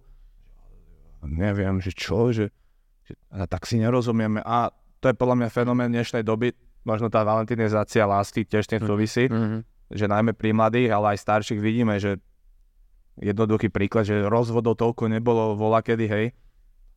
[1.27, 2.55] Neviem, že čo, že,
[3.03, 4.39] že a tak si nerozumieme.
[4.47, 4.71] A
[5.03, 6.55] to je podľa mňa fenomén dnešnej doby,
[6.87, 8.89] možno tá valentinizácia lásky tiež tým mhm.
[8.89, 9.61] súvisí, mm-hmm.
[9.91, 12.23] že najmä pri mladých, ale aj starších vidíme, že
[13.21, 16.27] jednoduchý príklad, že rozvodov toľko nebolo vola kedy, hej,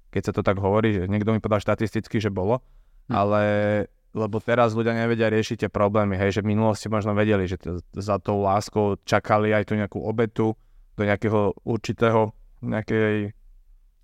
[0.09, 2.59] keď sa to tak hovorí, že niekto mi povedal štatisticky, že bolo,
[3.07, 3.13] mm.
[3.13, 3.41] ale
[4.09, 7.77] lebo teraz ľudia nevedia riešiť tie problémy, hej, že v minulosti možno vedeli, že t-
[7.93, 10.57] za tou láskou čakali aj tú nejakú obetu
[10.97, 12.33] do nejakého určitého,
[12.65, 13.37] nejakej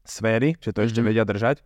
[0.05, 0.87] sféry, že to mm-hmm.
[0.87, 1.07] ešte mhm.
[1.09, 1.57] vedia držať.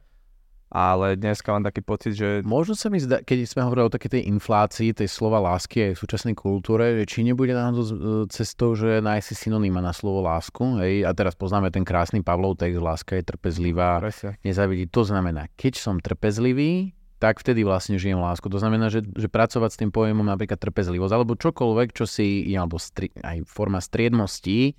[0.70, 2.46] Ale dneska mám taký pocit, že...
[2.46, 5.92] Možno sa mi zdá, keď sme hovorili o takej tej inflácii, tej slova lásky aj
[5.98, 7.94] v súčasnej kultúre, že či nebude náhodou e,
[8.30, 10.62] cestou, že nájsť si synonýma na slovo lásku.
[10.86, 11.10] Hej?
[11.10, 13.98] A teraz poznáme ten krásny Pavlov text, láska je trpezlivá,
[14.46, 14.86] nezavidí.
[14.94, 18.46] To znamená, keď som trpezlivý, tak vtedy vlastne žijem lásku.
[18.48, 22.80] To znamená, že, že pracovať s tým pojemom napríklad trpezlivosť, alebo čokoľvek, čo si, alebo
[22.80, 24.78] stri, aj forma striednosti,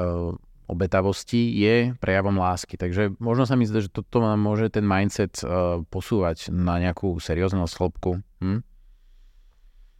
[0.00, 0.32] uh,
[0.70, 2.78] obetavosti je prejavom lásky.
[2.78, 7.18] Takže možno sa mi zdá, že toto vám môže ten mindset uh, posúvať na nejakú
[7.18, 8.22] serióznu slobku.
[8.40, 8.62] Hm?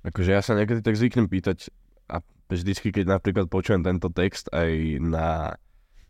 [0.06, 1.70] Akože ja sa niekedy tak zvyknem pýtať
[2.10, 5.56] a vždycky, keď napríklad počujem tento text aj na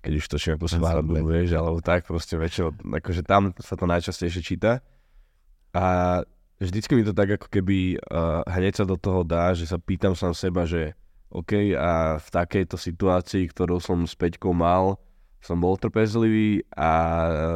[0.02, 4.42] keď už točím ako sváradu, vieš, alebo tak proste väčšinou, akože tam sa to najčastejšie
[4.42, 4.82] číta,
[5.72, 6.20] a
[6.60, 10.12] vždycky mi to tak ako keby uh, hneď sa do toho dá, že sa pýtam
[10.12, 10.92] sám seba, že
[11.32, 15.00] OK, a v takejto situácii, ktorú som s Peťkou mal,
[15.40, 16.92] som bol trpezlivý a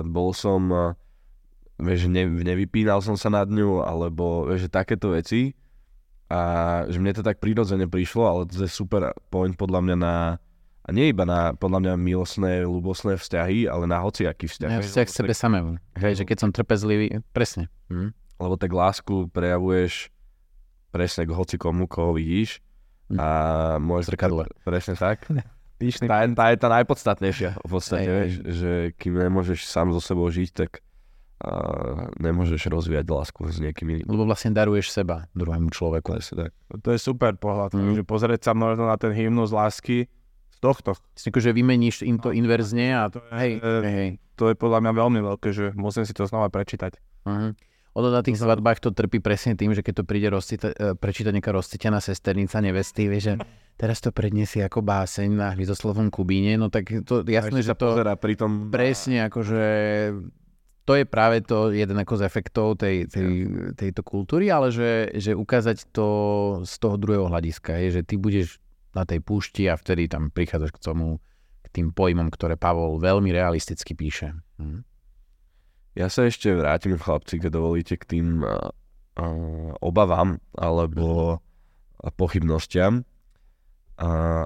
[0.01, 0.97] bol som,
[1.77, 5.53] vieš, ne, nevypínal som sa nad ňu, alebo vieš, takéto veci.
[6.27, 10.15] A že mne to tak prirodzene prišlo, ale to je super point podľa mňa na,
[10.83, 14.71] a nie iba na, podľa mňa, milostné, ľubosné vzťahy, ale na hociaký vzťah.
[14.73, 15.79] Ja vzťah k sebe samému.
[15.95, 17.71] Hej, že keď som trpezlivý, presne.
[17.93, 18.11] Hm?
[18.43, 20.11] Lebo tak lásku prejavuješ
[20.91, 22.59] presne k hoci komu, koho vidíš.
[23.15, 23.29] A
[23.79, 24.11] môžeš...
[24.11, 24.51] Zrkadle.
[24.67, 25.23] Presne tak.
[26.11, 30.51] tá, tá je tá najpodstatnejšia v podstate, vieš, že kým nemôžeš sám so sebou žiť,
[30.51, 30.83] tak
[31.37, 31.53] a
[32.17, 34.09] nemôžeš rozvíjať lásku s niekým iným.
[34.09, 36.17] Lebo vlastne daruješ seba druhému človeku.
[36.17, 36.51] Presne tak.
[36.81, 38.01] To je super pohľad, mm.
[38.01, 40.09] že pozrieť sa možno na ten hymnus lásky
[40.49, 40.97] z tohto.
[41.13, 44.11] Si že vymeníš im to inverzne a to, hej, hej, hej.
[44.41, 46.97] To je podľa mňa veľmi veľké, že musím si to znova prečítať.
[47.29, 47.53] Uh-huh.
[47.97, 51.33] Ono na tých svadbách to trpí presne tým, že keď to príde rozcita, e, prečítať
[51.33, 53.33] nejaká rozcitená sesternica nevesty, vie, že
[53.81, 58.35] teraz to predniesie ako báseň na hvizoslovom Kubíne, no tak to jasné, že to pri
[58.37, 58.69] tom...
[58.69, 59.65] presne akože
[60.87, 63.31] to je práve to jeden ako z efektov tej, tej,
[63.75, 66.09] tejto kultúry, ale že, že ukázať to
[66.63, 68.63] z toho druhého hľadiska, je, že ty budeš
[68.95, 71.19] na tej púšti a vtedy tam prichádzaš k tomu,
[71.67, 74.39] k tým pojmom, ktoré Pavol veľmi realisticky píše.
[74.63, 74.87] Hm.
[75.97, 78.69] Ja sa ešte vrátim, chlapci, keď dovolíte, k tým uh,
[79.17, 81.41] uh, obavám alebo
[82.21, 83.01] pochybnostiam.
[83.97, 84.45] Uh,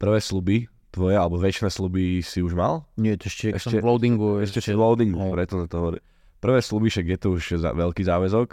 [0.00, 2.88] prvé sluby tvoje, alebo väčšie sluby si už mal?
[2.96, 4.40] Nie, to ešte, ešte v loadingu.
[4.40, 5.32] Ešte, ešte v loadingu, hej.
[5.36, 5.98] preto to hovorí.
[6.40, 8.48] Prvé sluby, však je to už za, veľký záväzok.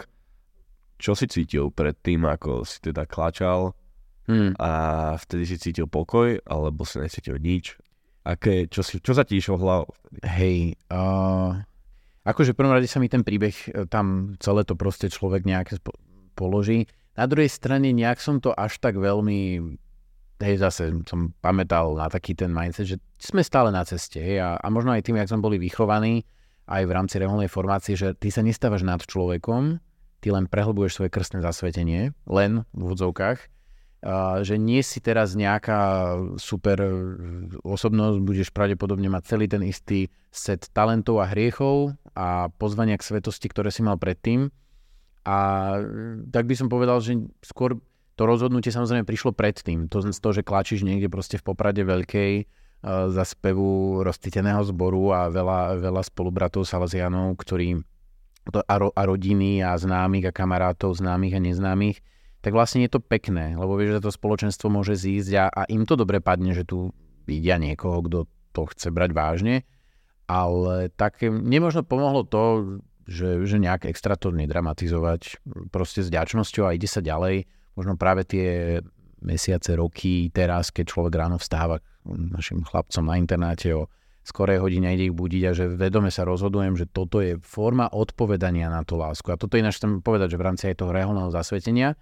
[1.00, 3.72] Čo si cítil pred tým, ako si teda klačal
[4.28, 4.56] hmm.
[4.60, 4.70] a
[5.20, 7.80] vtedy si cítil pokoj, alebo si necítil nič?
[8.26, 9.92] Aké, čo, si, čo sa ti išlo hlavou?
[10.24, 11.62] Hej, uh,
[12.26, 15.78] Akože v prvom rade sa mi ten príbeh, e, tam celé to proste človek nejak
[16.34, 16.90] položí.
[17.14, 19.62] Na druhej strane nejak som to až tak veľmi,
[20.42, 24.58] hej, zase som pamätal na taký ten mindset, že sme stále na ceste, hej, a,
[24.58, 26.26] a možno aj tým, jak sme boli vychovaní,
[26.66, 29.78] aj v rámci reholnej formácie, že ty sa nestávaš nad človekom,
[30.18, 33.38] ty len prehlbuješ svoje krstné zasvetenie, len v úvodzovkách,
[34.46, 36.78] že nie si teraz nejaká super
[37.66, 43.50] osobnosť, budeš pravdepodobne mať celý ten istý set talentov a hriechov a pozvania k svetosti,
[43.50, 44.54] ktoré si mal predtým.
[45.26, 45.38] A
[46.30, 47.82] tak by som povedal, že skôr
[48.14, 49.90] to rozhodnutie samozrejme prišlo predtým.
[49.90, 52.46] To, to že klačíš niekde proste v poprade veľkej
[52.86, 57.82] za spevu rozcíteného zboru a veľa, veľa spolubratov Salesianov, ktorí
[58.54, 61.98] a, ro, a rodiny a známych a kamarátov, známych a neznámych,
[62.46, 65.82] tak vlastne je to pekné, lebo vieš, že to spoločenstvo môže zísť a, a im
[65.82, 66.94] to dobre padne, že tu
[67.26, 69.66] vidia niekoho, kto to chce brať vážne,
[70.30, 72.78] ale tak nemožno pomohlo to,
[73.10, 75.42] že, že nejak extra to nedramatizovať
[75.74, 77.50] proste s ďačnosťou a ide sa ďalej.
[77.74, 78.78] Možno práve tie
[79.26, 83.90] mesiace, roky, teraz, keď človek ráno vstáva našim chlapcom na internáte o
[84.22, 88.70] skorej hodine ide ich budiť a že vedome sa rozhodujem, že toto je forma odpovedania
[88.70, 89.34] na tú lásku.
[89.34, 91.98] A toto ináč chcem povedať, že v rámci aj toho reholného zasvetenia,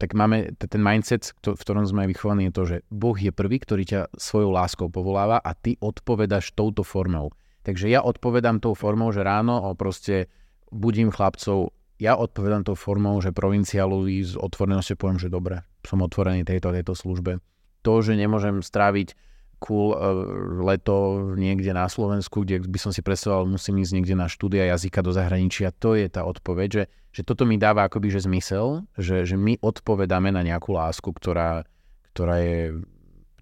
[0.00, 3.84] tak máme ten mindset, v ktorom sme vychovaní, je to, že Boh je prvý, ktorý
[3.84, 7.36] ťa svojou láskou povoláva a ty odpovedaš touto formou.
[7.60, 10.32] Takže ja odpovedám tou formou, že ráno o proste
[10.72, 16.48] budím chlapcov, ja odpovedám tou formou, že provinciálovi z otvorenosti poviem, že dobre, som otvorený
[16.48, 17.44] tejto, tejto službe.
[17.84, 19.12] To, že nemôžem stráviť
[19.60, 20.24] cool uh,
[20.64, 25.04] leto niekde na Slovensku, kde by som si predstavoval, musím ísť niekde na štúdia jazyka
[25.04, 25.70] do zahraničia.
[25.84, 29.60] To je tá odpoveď, že, že toto mi dáva akoby že zmysel, že, že my
[29.60, 31.68] odpovedáme na nejakú lásku, ktorá,
[32.16, 32.80] ktorá, je,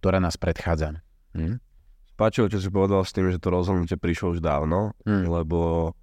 [0.03, 0.99] ktorá nás predchádza.
[1.39, 1.62] Hm?
[2.19, 5.31] Páčilo, čo si povedal s tým, že to rozhodnutie prišlo už dávno, hm.
[5.31, 5.95] lebo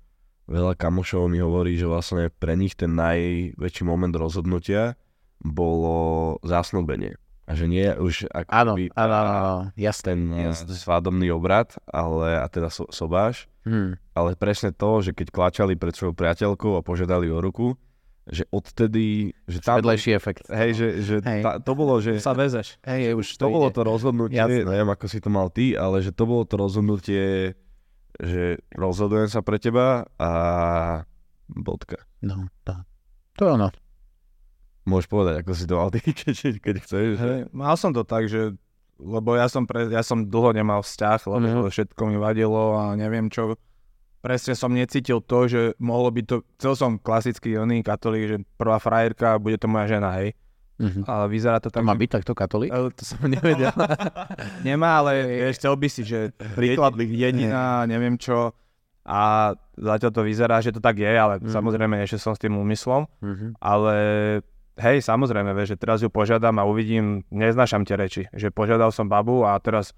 [0.47, 4.95] veľa kamošov mi hovorí, že vlastne pre nich ten najväčší moment rozhodnutia
[5.43, 7.20] bolo zasnúbenie.
[7.46, 10.74] A že nie už ako áno, áno, áno, jasný, ten eh, jasný.
[10.82, 14.02] svadobný obrad, ale, a teda so, sobáš, hmm.
[14.18, 17.78] ale presne to, že keď klačali pred svojou priateľkou a požiadali o ruku,
[18.26, 19.38] že odtedy...
[19.46, 20.50] Že tam, Vedlejší efekt.
[20.50, 21.46] Hej, že, že hej.
[21.46, 22.18] Tá, to bolo, že...
[22.18, 22.82] Sa vezeš.
[22.82, 24.66] Hej, už to, to bolo to rozhodnutie, Jasne.
[24.66, 27.54] neviem ako si to mal ty, ale že to bolo to rozhodnutie,
[28.18, 30.32] že rozhodujem sa pre teba a
[31.46, 32.02] bodka.
[32.26, 32.74] No, to,
[33.38, 33.70] to je ono.
[34.86, 35.65] Môžeš povedať, ako si
[35.97, 37.07] ty, keď, keď chceš.
[37.17, 38.53] Hey, mal som to tak, že
[38.95, 41.71] lebo ja som, pre, ja som dlho nemal vzťah, lebo mm-hmm.
[41.71, 43.59] všetko mi vadilo a neviem čo.
[44.23, 48.79] Presne som necítil to, že mohlo by to, chcel som klasický oný katolík, že prvá
[48.79, 50.33] frajerka bude to moja žena, hej.
[50.75, 51.03] Mm-hmm.
[51.07, 51.83] Ale vyzerá to tak...
[51.83, 52.71] To má byť takto katolík?
[52.71, 53.75] Ale to som nevedel.
[54.67, 55.11] Nemá, ale
[55.43, 58.55] vieš, chcel by si, že príklad jediná, neviem čo.
[59.05, 61.53] A zatiaľ to vyzerá, že to tak je, ale mm-hmm.
[61.53, 63.05] samozrejme ešte som s tým úmyslom.
[63.21, 63.49] Mm-hmm.
[63.61, 63.95] Ale
[64.80, 69.07] hej, samozrejme, vieš, že teraz ju požiadam a uvidím, neznášam tie reči, že požiadal som
[69.07, 69.95] babu a teraz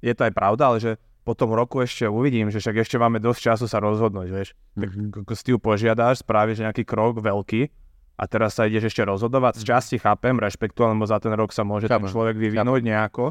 [0.00, 0.92] je to aj pravda, ale že
[1.28, 4.56] po tom roku ešte uvidím, že však ešte máme dosť času sa rozhodnúť, vieš.
[4.80, 5.28] Mm-hmm.
[5.28, 7.68] Tak si ju požiadaš, spravíš nejaký krok veľký
[8.16, 9.60] a teraz sa ideš ešte rozhodovať.
[9.60, 9.68] Z mhm.
[9.68, 12.08] časti chápem, rešpektujem, lebo za ten rok sa môže chápem.
[12.08, 12.90] ten človek vyvinúť chápem.
[12.90, 13.24] nejako,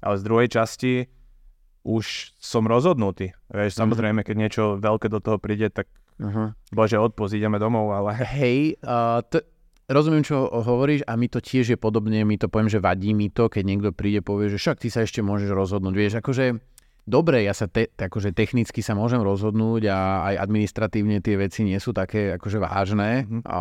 [0.00, 0.92] ale z druhej časti
[1.82, 3.36] už som rozhodnutý.
[3.52, 3.82] Vieš, mm-hmm.
[3.84, 5.90] samozrejme, keď niečo veľké do toho príde, tak
[6.22, 6.54] uh-huh.
[6.70, 8.14] bože, odpust, ideme domov, ale...
[8.22, 9.42] Hej, uh, to,
[9.90, 13.32] rozumiem, čo hovoríš a mi to tiež je podobne, mi to poviem, že vadí mi
[13.32, 15.94] to, keď niekto príde povie, že však ty sa ešte môžeš rozhodnúť.
[15.94, 16.44] Vieš, akože
[17.06, 19.98] dobre, ja sa te, akože technicky sa môžem rozhodnúť a
[20.32, 23.42] aj administratívne tie veci nie sú také akože vážne, mm.
[23.46, 23.60] a,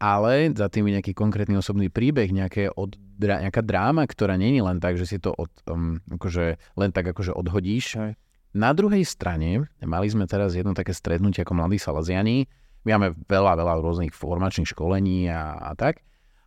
[0.00, 4.76] ale za tým je nejaký konkrétny osobný príbeh, nejaké od, nejaká dráma, ktorá není len
[4.82, 7.86] tak, že si to od, um, akože, len tak akože odhodíš.
[7.96, 8.12] Aj.
[8.54, 12.46] Na druhej strane, mali sme teraz jedno také stretnutie ako mladí salaziani,
[12.84, 16.04] my máme veľa, veľa rôznych formačných školení a, a tak.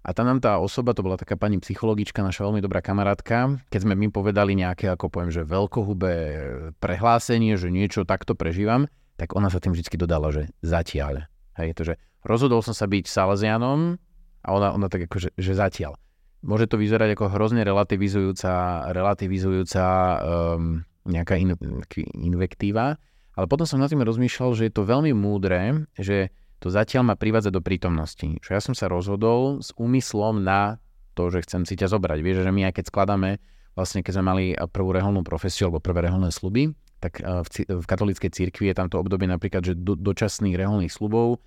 [0.08, 3.80] A tam nám tá osoba, to bola taká pani psychologička, naša veľmi dobrá kamarátka, keď
[3.84, 6.16] sme my povedali nejaké, ako poviem, že veľkohubé
[6.80, 8.88] prehlásenie, že niečo takto prežívam,
[9.20, 11.28] tak ona sa tým vždy dodala, že zatiaľ.
[11.60, 14.00] Hej, to, že rozhodol som sa byť Salesianom
[14.46, 16.00] a ona, ona tak ako, že, že zatiaľ.
[16.46, 19.84] Môže to vyzerať ako hrozne relativizujúca, relativizujúca
[20.24, 21.58] um, nejaká in,
[22.16, 22.96] invektíva,
[23.38, 27.16] Ale potom som nad tým rozmýšľal, že je to veľmi múdre, že to zatiaľ ma
[27.16, 28.42] privádza do prítomnosti.
[28.42, 30.82] Že ja som sa rozhodol s úmyslom na
[31.14, 32.18] to, že chcem si ťa zobrať.
[32.26, 33.38] Vieš, že my aj keď skladáme,
[33.78, 38.34] vlastne keď sme mali prvú reholnú profesiu alebo prvé reholné sluby, tak v, v katolíckej
[38.34, 41.38] cirkvi je tam to obdobie napríklad, že do, dočasných reholných slubov,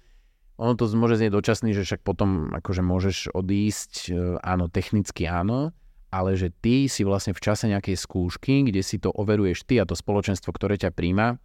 [0.61, 5.72] ono to môže znieť dočasný, že však potom akože môžeš odísť, e, áno, technicky áno,
[6.12, 9.88] ale že ty si vlastne v čase nejakej skúšky, kde si to overuješ ty a
[9.88, 11.41] to spoločenstvo, ktoré ťa príjma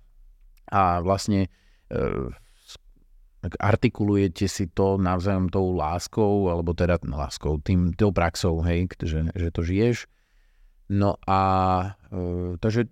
[0.72, 1.48] a vlastne
[1.92, 2.00] e,
[3.62, 9.50] artikulujete si to navzájom tou láskou, alebo teda láskou, tým, tou praxou, hej, že, že
[9.54, 10.10] to žiješ.
[10.90, 11.42] No a
[12.14, 12.90] e, takže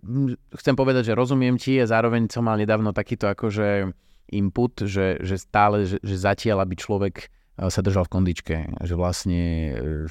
[0.58, 3.94] chcem povedať, že rozumiem ti a zároveň som mal nedávno takýto akože
[4.34, 8.96] input, že, že stále, že, že zatiaľ, aby človek eh, sa držal v kondičke, že
[8.98, 9.42] vlastne
[9.74, 10.10] eh,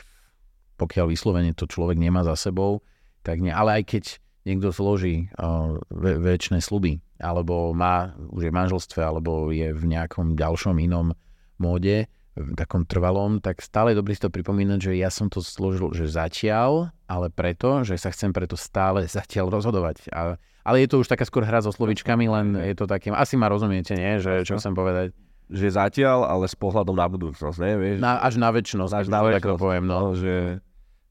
[0.78, 2.82] pokiaľ vyslovene to človek nemá za sebou,
[3.22, 3.54] tak nie.
[3.54, 4.04] Ale aj keď
[4.42, 10.34] niekto zloží uh, väčšie sluby, alebo má, už je v manželstve, alebo je v nejakom
[10.34, 11.14] ďalšom inom
[11.62, 15.44] móde, v takom trvalom, tak stále je dobré si to pripomínať, že ja som to
[15.44, 20.08] zložil, že zatiaľ, ale preto, že sa chcem preto stále zatiaľ rozhodovať.
[20.10, 23.34] A ale je to už taká skôr hra so slovičkami, len je to takým, asi
[23.34, 24.22] ma rozumiete, nie?
[24.22, 25.10] Že, čo chcem povedať.
[25.50, 27.74] Že zatiaľ, ale s pohľadom na budúcnosť, nie?
[27.82, 27.96] Vieš?
[27.98, 29.98] Na, až na väčšnosť, až na väčšnosť, tak to poviem, no.
[29.98, 30.08] no.
[30.14, 30.62] že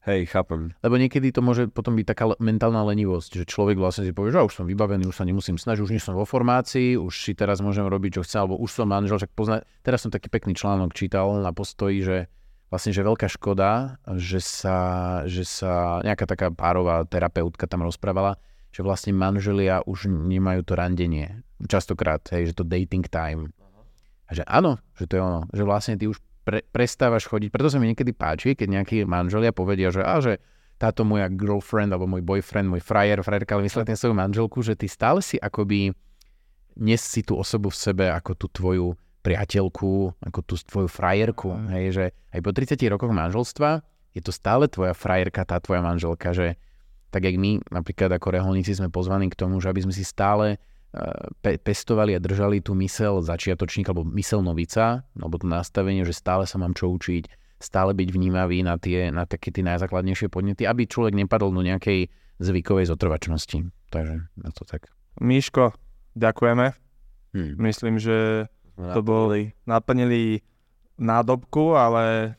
[0.02, 0.74] Hej, chápem.
[0.82, 4.42] Lebo niekedy to môže potom byť taká mentálna lenivosť, že človek vlastne si povie, že
[4.42, 7.62] už som vybavený, už sa nemusím snažiť, už nie som vo formácii, už si teraz
[7.62, 9.62] môžem robiť, čo chcem, alebo už som manžel, však pozna...
[9.86, 12.26] Teraz som taký pekný článok čítal na postoji, že
[12.66, 14.78] vlastne, že veľká škoda, že sa,
[15.30, 18.42] že sa nejaká taká párová terapeutka tam rozprávala,
[18.74, 21.46] že vlastne manželia už nemajú to randenie.
[21.62, 23.54] Častokrát, hej, že to dating time.
[24.26, 25.40] A že áno, že to je ono.
[25.54, 27.48] Že vlastne ty už pre, prestávaš chodiť.
[27.50, 30.42] Preto sa mi niekedy páči, keď nejakí manželia povedia, že, a, že
[30.78, 34.90] táto moja girlfriend alebo môj boyfriend, môj frajer, frajerka, ale myslíte svoju manželku, že ty
[34.90, 35.94] stále si akoby
[36.72, 38.86] nes si tú osobu v sebe ako tú tvoju
[39.22, 41.70] priateľku, ako tú tvoju frajerku.
[41.70, 46.34] Hej, že aj po 30 rokoch manželstva je to stále tvoja frajerka, tá tvoja manželka,
[46.34, 46.58] že
[47.12, 50.56] tak jak my napríklad ako reholníci sme pozvaní k tomu, že aby sme si stále
[51.40, 56.44] pe- pestovali a držali tú mysel začiatočníka alebo mysel novica, alebo to nastavenie, že stále
[56.44, 60.84] sa mám čo učiť, stále byť vnímavý na tie, na také tie najzákladnejšie podnety, aby
[60.84, 62.12] človek nepadol do nejakej
[62.42, 63.70] zvykovej zotrvačnosti.
[63.88, 64.90] Takže na to tak.
[65.20, 65.72] Míško,
[66.16, 66.74] ďakujeme.
[67.32, 67.52] Hmm.
[67.56, 70.44] Myslím, že to boli, naplnili
[71.00, 72.36] nádobku, ale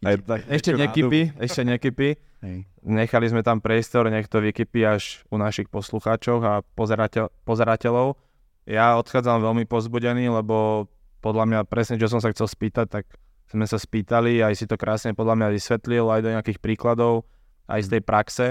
[0.00, 2.08] aj, tak, ešte nekypy, ešte nekypy.
[2.44, 2.68] Hej.
[2.84, 8.20] Nechali sme tam priestor, nech to vykypí až u našich poslucháčov a pozerateľ, pozerateľov.
[8.68, 10.88] Ja odchádzam veľmi pozbudený, lebo
[11.24, 13.04] podľa mňa presne, čo som sa chcel spýtať, tak
[13.48, 17.24] sme sa spýtali, aj si to krásne podľa mňa vysvetlil, aj do nejakých príkladov,
[17.64, 18.46] aj z tej praxe.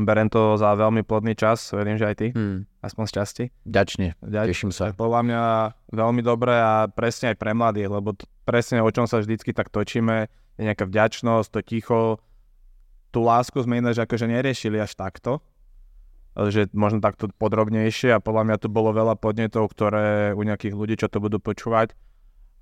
[0.00, 2.64] Berem to za veľmi plodný čas, verím, že aj ty, hmm.
[2.80, 3.44] aspoň z časti.
[3.66, 4.94] Ďačne, teším sa.
[4.94, 5.42] Podľa mňa
[5.92, 9.68] veľmi dobré a presne aj pre mladých, lebo t- presne o čom sa vždycky tak
[9.68, 12.00] točíme, je nejaká vďačnosť, to ticho,
[13.10, 15.42] tú lásku sme ináč akože neriešili až takto,
[16.34, 20.94] že možno takto podrobnejšie a podľa mňa tu bolo veľa podnetov, ktoré u nejakých ľudí,
[20.94, 21.92] čo to budú počúvať,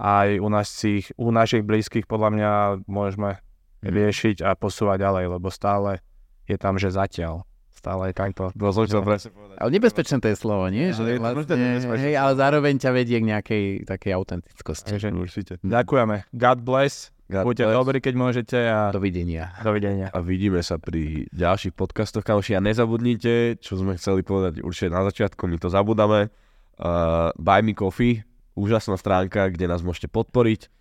[0.01, 2.51] aj u našich, u našich blízkych podľa mňa
[2.89, 3.39] môžeme
[3.85, 3.93] mhm.
[3.93, 6.01] riešiť a posúvať ďalej, lebo stále
[6.49, 7.45] je tam, že zatiaľ.
[7.79, 8.51] Stále je takto.
[8.59, 8.75] Bolo
[9.07, 9.57] presne povedať.
[9.63, 10.91] Ale nebezpečné to je slovo, nie?
[10.91, 14.99] Že je vlastne, hej, ale zároveň ťa vedie k nejakej takej autentickosti.
[14.99, 15.53] Takže, určite.
[15.63, 16.27] Ďakujeme.
[16.35, 17.15] God bless.
[17.29, 18.89] Buďte dobrí, keď môžete a...
[18.89, 19.53] Dovidenia.
[19.61, 20.09] Dovidenia.
[20.17, 22.57] A vidíme sa pri ďalších podcastoch, kamoši.
[22.57, 26.33] A nezabudnite, čo sme chceli povedať určite na začiatku, my to zabudáme.
[26.81, 28.25] Uh, Buy Me Coffee,
[28.57, 30.73] úžasná stránka, kde nás môžete podporiť,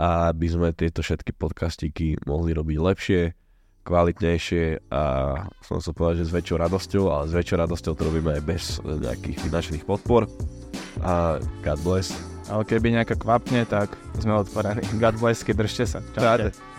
[0.00, 3.22] aby sme tieto všetky podcastiky mohli robiť lepšie,
[3.84, 5.02] kvalitnejšie a
[5.60, 8.62] som sa povedať, že s väčšou radosťou, ale s väčšou radosťou to robíme aj bez
[8.80, 10.30] nejakých finančných podpor.
[11.02, 14.82] A God bless ale keby nejaká kvapne, tak sme otvorení.
[14.98, 15.98] God bless, držte sa.
[16.12, 16.69] Čaute.